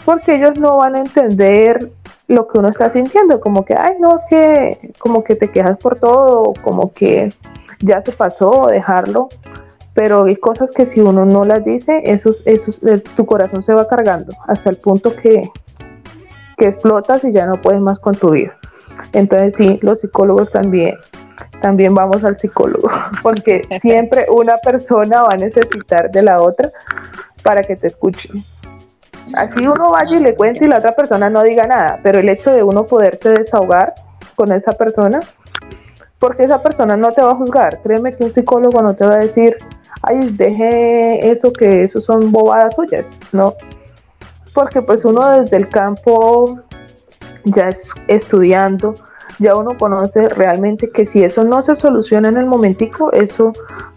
porque 0.04 0.34
ellos 0.34 0.58
no 0.58 0.78
van 0.78 0.96
a 0.96 1.00
entender 1.00 1.92
lo 2.28 2.48
que 2.48 2.58
uno 2.58 2.68
está 2.68 2.92
sintiendo, 2.92 3.40
como 3.40 3.64
que, 3.64 3.74
ay, 3.74 3.96
no, 4.00 4.18
que 4.28 4.92
como 4.98 5.22
que 5.22 5.36
te 5.36 5.50
quejas 5.50 5.76
por 5.78 5.96
todo, 5.96 6.52
como 6.62 6.92
que 6.92 7.28
ya 7.80 8.02
se 8.02 8.12
pasó, 8.12 8.68
dejarlo, 8.68 9.28
pero 9.94 10.24
hay 10.24 10.36
cosas 10.36 10.70
que 10.70 10.86
si 10.86 11.00
uno 11.00 11.24
no 11.24 11.44
las 11.44 11.64
dice, 11.64 12.00
esos, 12.04 12.46
esos, 12.46 12.80
tu 13.14 13.26
corazón 13.26 13.62
se 13.62 13.74
va 13.74 13.86
cargando 13.86 14.32
hasta 14.46 14.70
el 14.70 14.76
punto 14.76 15.14
que 15.14 15.50
que 16.56 16.68
explotas 16.68 17.24
y 17.24 17.32
ya 17.32 17.46
no 17.46 17.60
puedes 17.60 17.80
más 17.80 17.98
con 17.98 18.14
tu 18.14 18.30
vida. 18.30 18.56
Entonces 19.12 19.54
sí, 19.56 19.78
los 19.82 20.00
psicólogos 20.00 20.50
también, 20.50 20.96
también 21.60 21.94
vamos 21.94 22.24
al 22.24 22.38
psicólogo, 22.38 22.88
porque 23.22 23.62
siempre 23.80 24.26
una 24.30 24.56
persona 24.58 25.22
va 25.22 25.30
a 25.32 25.36
necesitar 25.36 26.08
de 26.10 26.22
la 26.22 26.40
otra 26.40 26.72
para 27.42 27.62
que 27.62 27.76
te 27.76 27.88
escuche. 27.88 28.28
Así 29.34 29.66
uno 29.66 29.90
vaya 29.90 30.16
y 30.16 30.20
le 30.20 30.34
cuente 30.34 30.64
y 30.64 30.68
la 30.68 30.78
otra 30.78 30.92
persona 30.92 31.30
no 31.30 31.42
diga 31.42 31.66
nada, 31.66 32.00
pero 32.02 32.18
el 32.18 32.28
hecho 32.28 32.50
de 32.50 32.62
uno 32.62 32.84
poderte 32.84 33.30
desahogar 33.30 33.94
con 34.34 34.52
esa 34.52 34.72
persona, 34.72 35.20
porque 36.18 36.44
esa 36.44 36.62
persona 36.62 36.96
no 36.96 37.10
te 37.12 37.22
va 37.22 37.32
a 37.32 37.36
juzgar. 37.36 37.80
Créeme 37.82 38.14
que 38.14 38.24
un 38.24 38.34
psicólogo 38.34 38.82
no 38.82 38.94
te 38.94 39.06
va 39.06 39.14
a 39.14 39.18
decir, 39.18 39.56
ay, 40.02 40.30
deje 40.32 41.30
eso 41.30 41.52
que 41.52 41.82
eso 41.82 42.00
son 42.00 42.32
bobadas 42.32 42.74
suyas, 42.74 43.06
¿no? 43.32 43.54
Porque 44.54 44.82
pues 44.82 45.04
uno 45.04 45.40
desde 45.40 45.56
el 45.56 45.68
campo 45.68 46.60
ya 47.44 47.68
es 47.68 47.88
estudiando, 48.08 48.94
ya 49.38 49.56
uno 49.56 49.76
conoce 49.78 50.28
realmente 50.28 50.90
que 50.90 51.06
si 51.06 51.24
eso 51.24 51.44
no 51.44 51.62
se 51.62 51.74
soluciona 51.74 52.28
en 52.28 52.36
el 52.36 52.46
momentico, 52.46 53.12
eso 53.12 53.52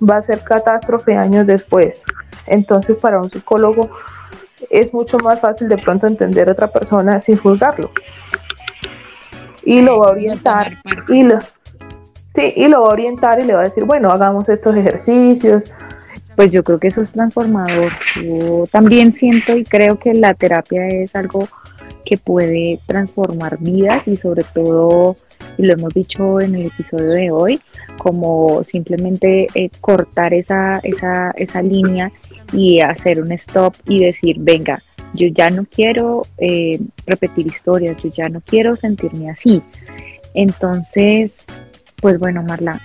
va 0.08 0.18
a 0.18 0.24
ser 0.24 0.40
catástrofe 0.44 1.16
años 1.16 1.46
después. 1.46 2.02
Entonces 2.48 2.98
para 2.98 3.20
un 3.20 3.30
psicólogo 3.30 3.90
es 4.70 4.94
mucho 4.94 5.18
más 5.20 5.40
fácil 5.40 5.68
de 5.70 5.78
pronto 5.78 6.08
entender 6.08 6.50
a 6.50 6.54
otra 6.54 6.68
persona 6.68 7.20
sin 7.22 7.38
juzgarlo. 7.38 7.92
Y 9.64 9.82
lo 9.82 10.00
va 10.00 10.08
a 10.08 10.12
orientar 10.12 10.74
y 11.10 11.24
lo, 11.24 11.40
sí, 12.36 12.54
y 12.56 12.68
lo 12.68 12.82
va 12.82 12.90
a 12.90 12.94
orientar 12.94 13.40
y 13.40 13.44
le 13.44 13.54
va 13.54 13.62
a 13.62 13.66
decir, 13.66 13.86
bueno, 13.86 14.12
hagamos 14.12 14.48
estos 14.50 14.76
ejercicios. 14.76 15.64
Pues 16.36 16.52
yo 16.52 16.64
creo 16.64 16.80
que 16.80 16.90
eso 16.90 17.02
es 17.02 17.12
transformador. 17.12 17.94
Yo 18.22 18.66
también 18.72 19.14
siento 19.14 19.58
y 19.58 19.64
creo 19.64 19.98
que 19.98 20.14
la 20.14 20.34
terapia 20.34 20.88
es 20.88 21.16
algo 21.16 21.48
que 22.06 22.18
puede 22.18 22.80
transformar 22.86 23.58
vidas 23.60 24.08
y 24.08 24.16
sobre 24.16 24.44
todo, 24.44 25.18
y 25.58 25.66
lo 25.66 25.74
hemos 25.74 25.94
dicho 25.94 26.40
en 26.40 26.56
el 26.56 26.68
episodio 26.68 27.10
de 27.10 27.32
hoy, 27.32 27.62
como 27.98 28.64
simplemente 28.64 29.48
eh, 29.56 29.70
cortar 29.82 30.34
esa, 30.34 30.80
esa, 30.84 31.32
esa 31.32 31.62
línea 31.62 32.12
y 32.54 32.80
hacer 32.82 33.22
un 33.22 33.32
stop 33.32 33.74
y 33.88 34.04
decir, 34.04 34.38
venga, 34.40 34.82
yo 35.14 35.28
ya 35.28 35.50
no 35.50 35.66
quiero 35.66 36.24
eh, 36.38 36.80
repetir 37.08 37.48
historias, 37.48 38.02
yo 38.04 38.10
ya 38.10 38.30
no 38.30 38.42
quiero 38.42 38.76
sentirme 38.76 39.30
así. 39.30 39.62
Entonces, 40.34 41.40
pues 42.02 42.20
bueno, 42.20 42.44
Marla, 42.44 42.80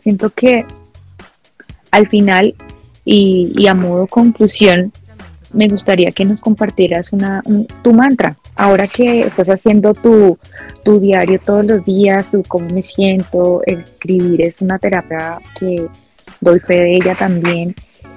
siento 0.00 0.30
que 0.30 0.66
al 1.90 2.08
final 2.08 2.54
y, 3.10 3.66
a 3.66 3.74
modo 3.74 4.06
conclusión, 4.06 4.92
me 5.54 5.66
gustaría 5.66 6.12
que 6.12 6.26
nos 6.26 6.42
compartieras 6.42 7.10
una, 7.10 7.42
tu 7.82 7.94
mantra. 7.94 8.36
Ahora 8.54 8.86
que 8.86 9.20
estás 9.20 9.48
haciendo 9.48 9.94
tu, 9.94 10.38
tu 10.84 11.00
diario 11.00 11.40
todos 11.40 11.64
los 11.64 11.84
días, 11.86 12.30
tu 12.30 12.42
cómo 12.42 12.68
me 12.68 12.82
siento, 12.82 13.62
escribir 13.64 14.42
es 14.42 14.60
una 14.60 14.78
terapia 14.78 15.38
que 15.58 15.86
doy 16.42 16.60
fe 16.60 16.74
de 16.74 16.96
ella 16.96 17.14
también 17.14 17.74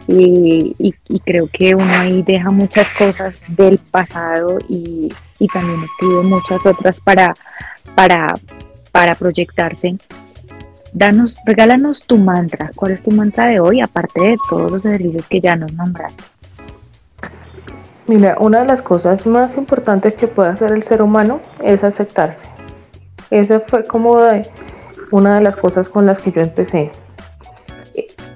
y, 0.08 0.93
creo 1.23 1.47
que 1.47 1.73
uno 1.73 1.93
ahí 1.93 2.21
deja 2.23 2.49
muchas 2.51 2.89
cosas 2.91 3.39
del 3.47 3.77
pasado 3.77 4.58
y, 4.67 5.10
también 5.54 5.84
escribe 5.84 6.21
muchas 6.23 6.65
otras 6.65 6.99
para, 6.99 7.34
para, 7.95 8.34
para 8.91 9.15
proyectarse. 9.15 9.95
Danos, 10.93 11.38
regálanos 11.45 12.06
tu 12.06 12.17
mantra. 12.17 12.71
¿Cuál 12.75 12.91
es 12.91 13.01
tu 13.01 13.12
mantra 13.12 13.45
de 13.47 13.60
hoy, 13.60 13.82
aparte 13.82 14.21
de 14.21 14.38
todos 14.49 14.71
los 14.71 14.86
ejercicios 14.86 15.27
que 15.27 15.39
ya 15.39 15.56
nos 15.56 15.73
nombraste? 15.73 16.23
Mira, 18.08 18.36
una 18.39 18.62
de 18.62 18.65
las 18.65 18.82
cosas 18.82 19.25
más 19.25 19.56
importantes 19.58 20.15
que 20.15 20.27
puede 20.27 20.49
hacer 20.49 20.71
el 20.73 20.84
ser 20.84 21.01
humano 21.01 21.39
es 21.63 21.84
aceptarse. 21.84 22.41
Esa 23.30 23.62
fue 23.62 23.86
como 23.86 24.17
una 25.12 25.36
de 25.36 25.41
las 25.41 25.56
cosas 25.56 25.88
con 25.88 26.06
las 26.06 26.19
que 26.19 26.32
yo 26.32 26.41
empecé 26.41 26.91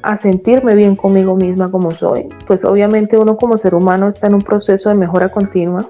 a 0.01 0.17
sentirme 0.17 0.75
bien 0.75 0.95
conmigo 0.95 1.35
misma 1.35 1.71
como 1.71 1.89
soy, 1.89 2.29
pues 2.45 2.63
obviamente 2.63 3.17
uno 3.17 3.37
como 3.37 3.57
ser 3.57 3.73
humano 3.73 4.07
está 4.07 4.27
en 4.27 4.35
un 4.35 4.41
proceso 4.41 4.89
de 4.89 4.95
mejora 4.95 5.29
continua 5.29 5.87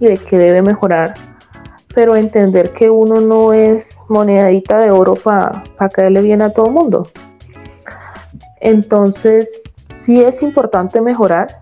y 0.00 0.06
de 0.06 0.18
que 0.18 0.36
debe 0.36 0.62
mejorar, 0.62 1.14
pero 1.94 2.16
entender 2.16 2.72
que 2.72 2.90
uno 2.90 3.20
no 3.20 3.52
es 3.52 3.86
monedita 4.10 4.78
de 4.78 4.90
oro 4.90 5.14
para 5.14 5.62
caerle 5.92 6.20
bien 6.20 6.42
a 6.42 6.50
todo 6.50 6.66
el 6.66 6.72
mundo. 6.72 7.06
Entonces, 8.60 9.62
sí 10.04 10.22
es 10.22 10.42
importante 10.42 11.00
mejorar, 11.00 11.60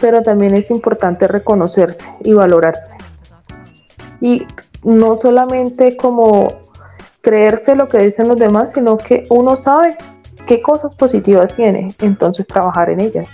pero 0.00 0.22
también 0.22 0.54
es 0.54 0.70
importante 0.70 1.26
reconocerse 1.26 2.04
y 2.20 2.32
valorarse. 2.32 2.94
Y 4.20 4.46
no 4.82 5.16
solamente 5.16 5.96
como 5.96 6.48
creerse 7.20 7.74
lo 7.74 7.88
que 7.88 7.98
dicen 7.98 8.28
los 8.28 8.38
demás, 8.38 8.68
sino 8.72 8.96
que 8.96 9.24
uno 9.30 9.56
sabe 9.56 9.96
qué 10.46 10.62
cosas 10.62 10.94
positivas 10.94 11.54
tiene, 11.56 11.92
entonces 12.00 12.46
trabajar 12.46 12.90
en 12.90 13.00
ellas. 13.00 13.28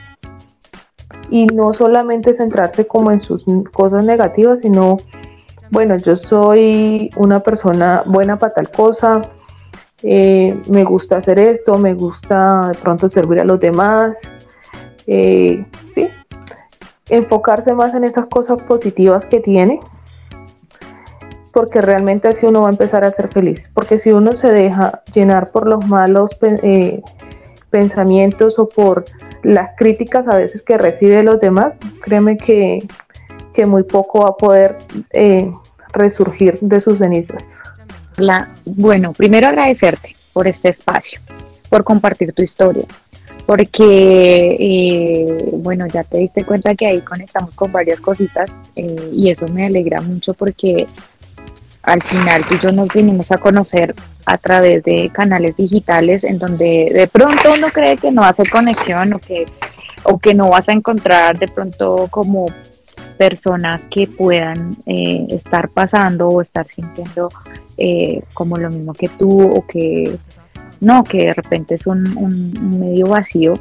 Y 1.30 1.46
no 1.46 1.72
solamente 1.72 2.34
centrarse 2.34 2.86
como 2.86 3.10
en 3.10 3.20
sus 3.20 3.44
cosas 3.72 4.04
negativas, 4.04 4.60
sino, 4.60 4.96
bueno, 5.72 5.96
yo 5.96 6.16
soy 6.16 7.11
una 7.16 7.40
persona 7.40 8.02
buena 8.06 8.37
para 8.37 8.54
tal 8.54 8.70
cosa, 8.70 9.22
eh, 10.04 10.56
me 10.68 10.85
gusta 10.85 11.16
hacer 11.16 11.38
esto, 11.38 11.78
me 11.78 11.94
gusta 11.94 12.68
de 12.68 12.74
pronto 12.74 13.11
servir 13.11 13.40
a 13.40 13.44
los 13.44 13.58
demás, 13.58 14.14
eh, 15.06 15.64
sí, 15.94 16.06
enfocarse 17.08 17.72
más 17.72 17.94
en 17.94 18.04
esas 18.04 18.26
cosas 18.26 18.62
positivas 18.62 19.24
que 19.26 19.40
tiene 19.40 19.80
porque 21.52 21.80
realmente 21.80 22.28
así 22.28 22.46
uno 22.46 22.62
va 22.62 22.68
a 22.68 22.72
empezar 22.72 23.04
a 23.04 23.12
ser 23.12 23.28
feliz. 23.28 23.70
Porque 23.74 23.98
si 23.98 24.11
uno 24.11 24.32
se 24.32 24.48
deja 24.48 25.02
llenar 25.14 25.50
por 25.50 25.66
los 25.66 25.87
malos 25.87 26.30
eh, 26.40 27.02
pensamientos 27.70 28.58
o 28.58 28.68
por 28.68 29.04
las 29.42 29.76
críticas 29.76 30.26
a 30.28 30.37
veces 30.37 30.62
que 30.62 30.78
recibe 30.78 31.22
los 31.22 31.40
demás, 31.40 31.74
créeme 32.00 32.37
que, 32.37 32.80
muy 33.66 33.82
poco 33.82 34.20
va 34.22 34.30
a 34.30 34.37
poder 34.37 34.78
resurgir 35.92 36.59
de 36.61 36.81
sus 36.81 36.98
cenizas. 36.98 37.44
La, 38.16 38.50
bueno, 38.64 39.12
primero 39.12 39.48
agradecerte 39.48 40.14
por 40.33 40.46
este 40.46 40.68
espacio, 40.68 41.20
por 41.68 41.85
compartir 41.85 42.33
tu 42.33 42.42
historia, 42.42 42.85
porque, 43.46 44.57
eh, 44.59 45.50
bueno, 45.52 45.87
ya 45.87 46.05
te 46.05 46.18
diste 46.18 46.44
cuenta 46.44 46.74
que 46.74 46.87
ahí 46.87 47.00
conectamos 47.00 47.55
con 47.55 47.72
varias 47.72 48.00
cositas 48.00 48.50
y 48.76 49.31
eso 49.31 49.48
me 49.48 49.66
alegra 49.66 50.00
mucho 50.00 50.35
porque 50.35 50.87
al 51.83 52.02
final 52.02 52.44
tú 52.46 52.55
y 52.55 52.61
yo 52.61 52.72
nos 52.72 52.88
vinimos 52.92 53.33
a 53.33 53.38
conocer 53.38 53.94
a 54.24 54.38
través 54.38 54.85
de 54.85 55.11
canales 55.12 55.57
digitales 55.57 56.22
en 56.22 56.38
donde 56.38 56.90
de 56.94 57.09
pronto 57.09 57.52
uno 57.57 57.68
cree 57.70 57.96
que 57.96 58.12
no 58.12 58.22
hace 58.22 58.48
conexión 58.48 59.14
o 59.14 59.18
que, 59.18 59.46
o 60.05 60.18
que 60.18 60.35
no 60.35 60.48
vas 60.48 60.68
a 60.68 60.72
encontrar 60.72 61.38
de 61.38 61.48
pronto 61.48 62.07
como 62.11 62.46
personas 63.22 63.85
que 63.85 64.08
puedan 64.08 64.76
eh, 64.85 65.26
estar 65.28 65.68
pasando 65.68 66.28
o 66.28 66.42
estar 66.42 66.66
sintiendo 66.66 67.28
eh, 67.76 68.24
como 68.35 68.56
lo 68.56 68.68
mismo 68.68 68.94
que 68.94 69.08
tú 69.08 69.42
o 69.42 69.64
que 69.64 70.18
no, 70.80 71.04
que 71.04 71.26
de 71.26 71.35
repente 71.35 71.76
es 71.76 71.87
un, 71.87 72.00
medio 72.80 73.06
vacío. 73.06 73.54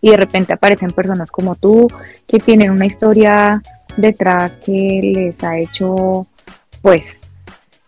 Y 0.00 0.08
de 0.12 0.16
repente 0.16 0.54
aparecen 0.54 0.92
personas 0.92 1.30
como 1.30 1.54
tú 1.54 1.86
que 2.26 2.38
tienen 2.38 2.70
una 2.70 2.86
historia 2.86 3.62
detrás 3.98 4.52
que 4.64 5.00
les 5.02 5.44
ha 5.44 5.58
hecho 5.58 6.26
pues 6.80 7.20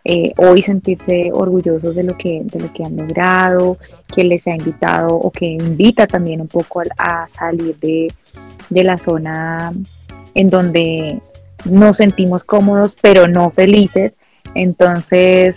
eh, 0.04 0.32
hoy 0.36 0.60
sentirse 0.60 1.30
orgullosos 1.32 1.94
de 1.94 2.02
lo 2.02 2.14
que 2.14 2.42
de 2.44 2.60
lo 2.60 2.70
que 2.74 2.84
han 2.84 2.94
logrado, 2.94 3.78
que 4.14 4.22
les 4.22 4.46
ha 4.46 4.54
invitado 4.54 5.14
o 5.14 5.30
que 5.30 5.46
invita 5.46 6.06
también 6.06 6.42
un 6.42 6.48
poco 6.48 6.82
a, 6.98 7.26
salir 7.30 7.78
de, 7.78 8.12
la 8.70 8.98
zona 8.98 9.72
en 10.38 10.50
donde 10.50 11.20
nos 11.64 11.96
sentimos 11.96 12.44
cómodos 12.44 12.96
pero 13.02 13.26
no 13.26 13.50
felices. 13.50 14.14
Entonces, 14.54 15.56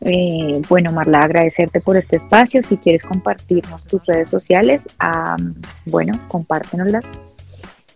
eh, 0.00 0.62
bueno, 0.68 0.92
Marla, 0.92 1.22
agradecerte 1.22 1.80
por 1.80 1.96
este 1.96 2.16
espacio. 2.16 2.62
Si 2.62 2.76
quieres 2.76 3.02
compartirnos 3.02 3.82
tus 3.84 4.06
redes 4.06 4.28
sociales, 4.30 4.86
bueno, 5.86 6.20
compártenoslas. 6.28 7.04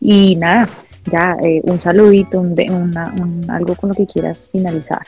Y 0.00 0.34
nada, 0.34 0.68
ya 1.04 1.36
eh, 1.44 1.60
un 1.62 1.80
saludito, 1.80 2.40
un, 2.40 3.48
algo 3.48 3.76
con 3.76 3.90
lo 3.90 3.94
que 3.94 4.06
quieras 4.06 4.48
finalizar. 4.50 5.02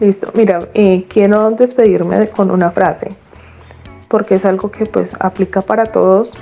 Listo, 0.00 0.32
mira, 0.34 0.58
eh, 0.74 1.06
quiero 1.08 1.50
despedirme 1.52 2.26
con 2.28 2.50
una 2.50 2.72
frase, 2.72 3.08
porque 4.08 4.34
es 4.34 4.44
algo 4.44 4.70
que 4.72 4.86
pues 4.86 5.12
aplica 5.20 5.60
para 5.60 5.84
todos 5.84 6.34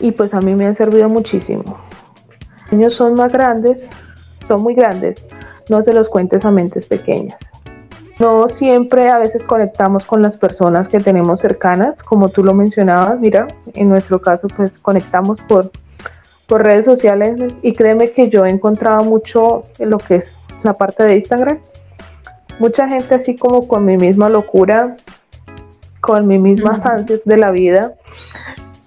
y 0.00 0.10
pues 0.10 0.34
a 0.34 0.40
mí 0.40 0.54
me 0.56 0.66
ha 0.66 0.74
servido 0.74 1.08
muchísimo. 1.08 1.85
Los 2.66 2.72
niños 2.72 2.94
son 2.94 3.14
más 3.14 3.32
grandes, 3.32 3.88
son 4.44 4.62
muy 4.62 4.74
grandes, 4.74 5.24
no 5.68 5.82
se 5.82 5.92
los 5.92 6.08
cuentes 6.08 6.44
a 6.44 6.50
mentes 6.50 6.86
pequeñas. 6.86 7.38
No 8.18 8.48
siempre 8.48 9.10
a 9.10 9.18
veces 9.18 9.44
conectamos 9.44 10.04
con 10.06 10.22
las 10.22 10.36
personas 10.38 10.88
que 10.88 11.00
tenemos 11.00 11.40
cercanas, 11.40 12.02
como 12.02 12.28
tú 12.30 12.42
lo 12.42 12.54
mencionabas, 12.54 13.20
mira, 13.20 13.46
en 13.74 13.88
nuestro 13.88 14.20
caso 14.20 14.48
pues 14.48 14.78
conectamos 14.78 15.40
por 15.42 15.70
por 16.46 16.62
redes 16.62 16.86
sociales 16.86 17.54
y 17.62 17.72
créeme 17.72 18.10
que 18.10 18.30
yo 18.30 18.44
he 18.46 18.50
encontrado 18.50 19.04
mucho 19.04 19.64
en 19.78 19.90
lo 19.90 19.98
que 19.98 20.16
es 20.16 20.36
la 20.62 20.74
parte 20.74 21.02
de 21.02 21.16
Instagram. 21.16 21.58
Mucha 22.58 22.88
gente 22.88 23.14
así 23.14 23.36
como 23.36 23.68
con 23.68 23.84
mi 23.84 23.96
misma 23.96 24.28
locura, 24.28 24.96
con 26.00 26.26
mis 26.26 26.40
mismas 26.40 26.84
ansias 26.86 27.20
de 27.24 27.36
la 27.36 27.50
vida. 27.50 27.94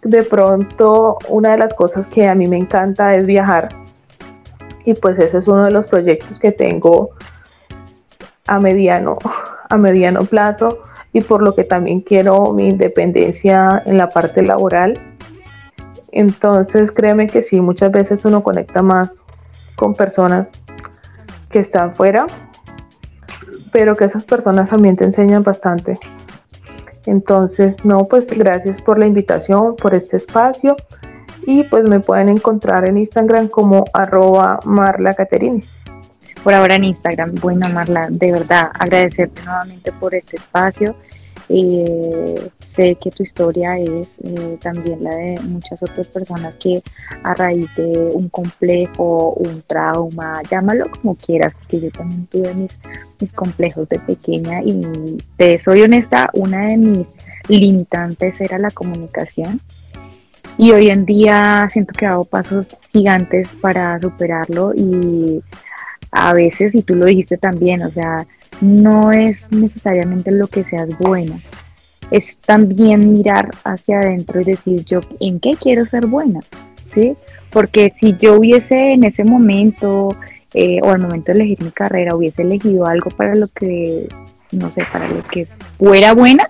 De 0.02 0.24
pronto, 0.24 1.18
una 1.28 1.52
de 1.52 1.58
las 1.58 1.74
cosas 1.74 2.08
que 2.08 2.28
a 2.28 2.36
mí 2.36 2.48
me 2.48 2.58
encanta 2.58 3.16
es 3.16 3.26
viajar. 3.26 3.70
Y 4.86 4.94
pues 4.94 5.20
ese 5.20 5.40
es 5.40 5.48
uno 5.48 5.66
de 5.66 5.72
los 5.72 5.88
proyectos 5.88 6.40
que 6.40 6.52
tengo 6.52 7.12
a 8.48 8.60
mediano, 8.60 9.18
a 9.70 9.78
mediano 9.78 10.22
plazo 10.22 10.80
y 11.14 11.22
por 11.22 11.42
lo 11.42 11.54
que 11.54 11.64
también 11.64 12.02
quiero 12.02 12.54
mi 12.54 12.70
independencia 12.70 13.84
en 13.86 13.98
la 13.98 14.10
parte 14.10 14.42
laboral. 14.42 15.00
Entonces 16.12 16.92
créeme 16.92 17.28
que 17.28 17.44
sí, 17.44 17.62
muchas 17.62 17.92
veces 17.92 18.26
uno 18.26 18.42
conecta 18.42 18.82
más 18.82 19.26
con 19.76 19.94
personas 19.94 20.50
que 21.50 21.60
están 21.60 21.94
fuera, 21.94 22.28
pero 23.72 23.96
que 23.96 24.06
esas 24.06 24.24
personas 24.26 24.70
también 24.70 24.96
te 24.96 25.06
enseñan 25.06 25.44
bastante. 25.44 26.00
Entonces, 27.10 27.84
no, 27.84 28.06
pues 28.06 28.28
gracias 28.28 28.82
por 28.82 29.00
la 29.00 29.08
invitación, 29.08 29.76
por 29.76 29.96
este 29.96 30.18
espacio 30.18 30.76
y 31.46 31.64
pues 31.64 31.88
me 31.90 32.00
pueden 32.00 32.30
encontrar 32.30 32.88
en 32.88 32.98
Instagram 32.98 33.48
como 33.48 33.86
arroba 33.94 34.60
Marla 34.66 35.16
por 36.44 36.54
ahora 36.54 36.76
en 36.76 36.86
Instagram. 36.86 37.36
Bueno, 37.42 37.68
Marla, 37.70 38.08
de 38.10 38.32
verdad, 38.32 38.72
agradecerte 38.80 39.42
nuevamente 39.44 39.92
por 39.92 40.14
este 40.16 40.38
espacio. 40.38 40.96
Eh, 41.50 42.50
sé 42.70 42.96
que 42.96 43.10
tu 43.10 43.24
historia 43.24 43.78
es 43.78 44.18
eh, 44.24 44.58
también 44.62 45.04
la 45.04 45.16
de 45.16 45.40
muchas 45.42 45.82
otras 45.82 46.08
personas 46.08 46.54
que 46.60 46.84
a 47.24 47.34
raíz 47.34 47.68
de 47.76 48.12
un 48.14 48.30
complejo, 48.30 49.34
un 49.34 49.64
trauma, 49.66 50.42
llámalo 50.50 50.86
como 50.90 51.16
quieras, 51.16 51.54
porque 51.56 51.82
yo 51.82 51.90
también 51.90 52.28
tuve 52.28 52.54
mis, 52.54 52.80
mis 53.20 53.34
complejos 53.34 53.90
de 53.90 54.00
pequeña 54.00 54.62
y 54.64 55.18
te 55.36 55.58
soy 55.58 55.82
honesta, 55.82 56.30
una 56.34 56.68
de 56.68 56.78
mis 56.78 57.08
limitantes 57.48 58.40
era 58.40 58.60
la 58.60 58.70
comunicación. 58.70 59.60
Y 60.58 60.72
hoy 60.72 60.90
en 60.90 61.06
día 61.06 61.68
siento 61.72 61.94
que 61.94 62.06
hago 62.06 62.26
pasos 62.26 62.78
gigantes 62.92 63.50
para 63.62 64.00
superarlo 64.00 64.74
y 64.76 65.42
a 66.12 66.34
veces, 66.34 66.76
y 66.76 66.84
tú 66.84 66.96
lo 66.96 67.06
dijiste 67.06 67.38
también, 67.38 67.82
o 67.82 67.90
sea, 67.90 68.26
no 68.62 69.12
es 69.12 69.50
necesariamente 69.52 70.32
lo 70.32 70.48
que 70.48 70.64
seas 70.64 70.90
buena, 71.00 71.40
es 72.12 72.38
también 72.40 73.14
mirar 73.14 73.52
hacia 73.64 74.00
adentro 74.00 74.42
y 74.42 74.46
decir 74.46 74.84
yo 74.86 75.02
en 75.20 75.40
qué 75.40 75.56
quiero 75.60 75.86
ser 75.86 76.08
buena, 76.08 76.40
¿sí? 76.94 77.16
Porque 77.50 77.94
si 77.96 78.16
yo 78.18 78.36
hubiese 78.36 78.94
en 78.94 79.04
ese 79.04 79.24
momento 79.24 80.16
eh, 80.54 80.80
o 80.82 80.90
al 80.90 81.00
momento 81.00 81.32
de 81.32 81.40
elegir 81.40 81.64
mi 81.64 81.72
carrera 81.72 82.16
hubiese 82.16 82.42
elegido 82.42 82.86
algo 82.88 83.12
para 83.12 83.36
lo 83.36 83.48
que, 83.48 84.08
no 84.52 84.72
sé, 84.72 84.84
para 84.92 85.08
lo 85.08 85.24
que 85.24 85.48
fuera 85.78 86.14
buena, 86.14 86.48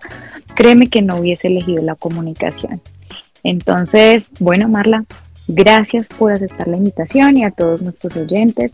créeme 0.56 0.88
que 0.88 1.02
no 1.02 1.18
hubiese 1.18 1.48
elegido 1.48 1.84
la 1.84 1.96
comunicación. 1.96 2.82
Entonces, 3.44 4.30
bueno, 4.40 4.68
Marla, 4.70 5.06
gracias 5.48 6.08
por 6.10 6.32
aceptar 6.32 6.68
la 6.68 6.78
invitación 6.78 7.38
y 7.38 7.44
a 7.44 7.52
todos 7.52 7.82
nuestros 7.82 8.16
oyentes. 8.16 8.72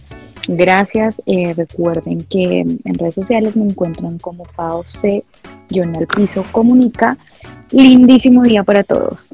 Gracias. 0.47 1.21
Eh, 1.25 1.53
recuerden 1.53 2.23
que 2.25 2.61
en 2.61 2.93
redes 2.95 3.15
sociales 3.15 3.55
me 3.55 3.65
encuentran 3.65 4.17
como 4.19 4.43
Pao 4.55 4.83
C, 4.83 5.23
al 5.71 6.07
Piso 6.07 6.43
Comunica. 6.51 7.17
Lindísimo 7.71 8.43
día 8.43 8.63
para 8.63 8.83
todos. 8.83 9.33